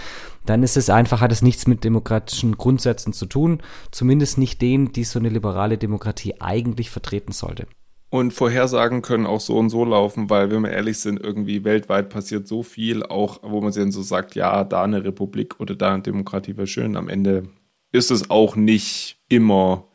dann 0.47 0.63
ist 0.63 0.79
es 0.79 0.89
einfach, 0.89 1.21
hat 1.21 1.33
es 1.33 1.43
nichts 1.43 1.67
mit 1.67 1.85
demokratischen 1.85 2.57
Grundsätzen 2.57 3.13
zu 3.13 3.27
tun. 3.27 3.61
Zumindest 3.91 4.39
nicht 4.39 4.63
denen, 4.63 4.93
die 4.93 5.05
so 5.05 5.19
eine 5.19 5.29
liberale 5.29 5.77
Demokratie 5.77 6.41
eigentlich 6.41 6.89
vertreten 6.89 7.33
sollte. 7.33 7.67
Und 8.09 8.33
Vorhersagen 8.33 9.03
können 9.03 9.27
auch 9.27 9.41
so 9.41 9.59
und 9.59 9.69
so 9.69 9.85
laufen, 9.85 10.31
weil, 10.31 10.51
wenn 10.51 10.63
wir 10.63 10.71
ehrlich 10.71 10.99
sind, 10.99 11.21
irgendwie 11.21 11.65
weltweit 11.65 12.09
passiert 12.09 12.49
so 12.49 12.63
viel, 12.63 13.03
auch 13.03 13.41
wo 13.43 13.61
man 13.61 13.71
sich 13.71 13.83
dann 13.83 13.93
so 13.93 14.03
sagt, 14.03 14.35
ja, 14.35 14.65
da 14.65 14.83
eine 14.83 15.05
Republik 15.05 15.61
oder 15.61 15.75
da 15.75 15.93
eine 15.93 16.03
Demokratie 16.03 16.57
wäre 16.57 16.67
schön. 16.67 16.97
Am 16.97 17.11
Ende 17.11 17.45
ist 17.91 18.11
es 18.11 18.31
auch 18.31 18.57
nicht 18.57 19.19
immer 19.29 19.89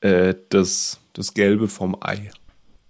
äh, 0.00 0.34
das 0.48 1.01
das 1.12 1.34
Gelbe 1.34 1.68
vom 1.68 1.96
Ei. 2.00 2.30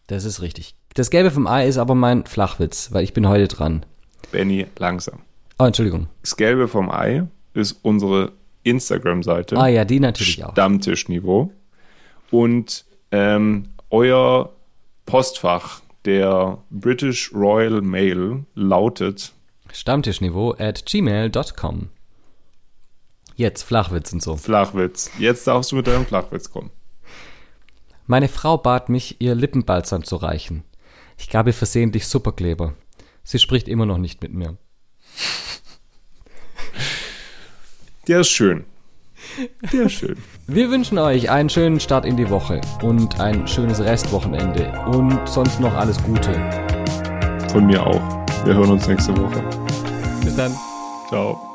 Das 0.06 0.24
ist 0.24 0.42
richtig. 0.42 0.74
Das 0.94 1.10
Gelbe 1.10 1.30
vom 1.30 1.46
Ei 1.46 1.66
ist 1.66 1.78
aber 1.78 1.94
mein 1.94 2.24
Flachwitz, 2.26 2.92
weil 2.92 3.04
ich 3.04 3.14
bin 3.14 3.28
heute 3.28 3.48
dran. 3.48 3.86
Benny, 4.30 4.66
langsam. 4.78 5.20
Oh, 5.58 5.64
Entschuldigung. 5.64 6.08
Das 6.22 6.36
Gelbe 6.36 6.68
vom 6.68 6.90
Ei 6.90 7.26
ist 7.54 7.78
unsere 7.82 8.32
Instagram-Seite. 8.62 9.56
Ah 9.56 9.68
ja, 9.68 9.84
die 9.84 10.00
natürlich 10.00 10.44
auch. 10.44 10.52
Stammtischniveau. 10.52 11.50
Und 12.30 12.84
ähm, 13.10 13.68
euer 13.90 14.52
Postfach 15.06 15.80
der 16.04 16.58
British 16.70 17.32
Royal 17.34 17.80
Mail 17.80 18.44
lautet 18.54 19.32
Stammtischniveau 19.72 20.54
at 20.58 20.84
gmail.com. 20.86 21.88
Jetzt 23.36 23.62
Flachwitz 23.62 24.12
und 24.12 24.22
so. 24.22 24.36
Flachwitz. 24.36 25.10
Jetzt 25.18 25.46
darfst 25.46 25.72
du 25.72 25.76
mit 25.76 25.86
deinem 25.86 26.06
Flachwitz 26.06 26.50
kommen. 26.50 26.70
Meine 28.06 28.28
Frau 28.28 28.58
bat 28.58 28.88
mich, 28.88 29.20
ihr 29.20 29.34
Lippenbalsam 29.34 30.04
zu 30.04 30.16
reichen. 30.16 30.64
Ich 31.16 31.28
gab 31.28 31.46
ihr 31.46 31.54
versehentlich 31.54 32.06
Superkleber. 32.06 32.74
Sie 33.22 33.38
spricht 33.38 33.68
immer 33.68 33.86
noch 33.86 33.98
nicht 33.98 34.22
mit 34.22 34.32
mir. 34.32 34.56
Der 38.08 38.20
ist 38.20 38.30
schön. 38.30 38.64
Der 39.72 39.82
ist 39.82 39.92
schön. 39.92 40.16
Wir 40.46 40.70
wünschen 40.70 40.98
euch 40.98 41.30
einen 41.30 41.48
schönen 41.48 41.78
Start 41.78 42.04
in 42.04 42.16
die 42.16 42.28
Woche 42.28 42.60
und 42.82 43.20
ein 43.20 43.46
schönes 43.46 43.80
Restwochenende 43.80 44.72
und 44.86 45.28
sonst 45.28 45.60
noch 45.60 45.74
alles 45.74 46.02
Gute. 46.02 46.32
Von 47.50 47.66
mir 47.66 47.86
auch. 47.86 48.02
Wir 48.44 48.54
hören 48.54 48.72
uns 48.72 48.88
nächste 48.88 49.16
Woche. 49.16 49.42
Bis 50.24 50.34
dann. 50.34 50.52
Ciao. 51.08 51.51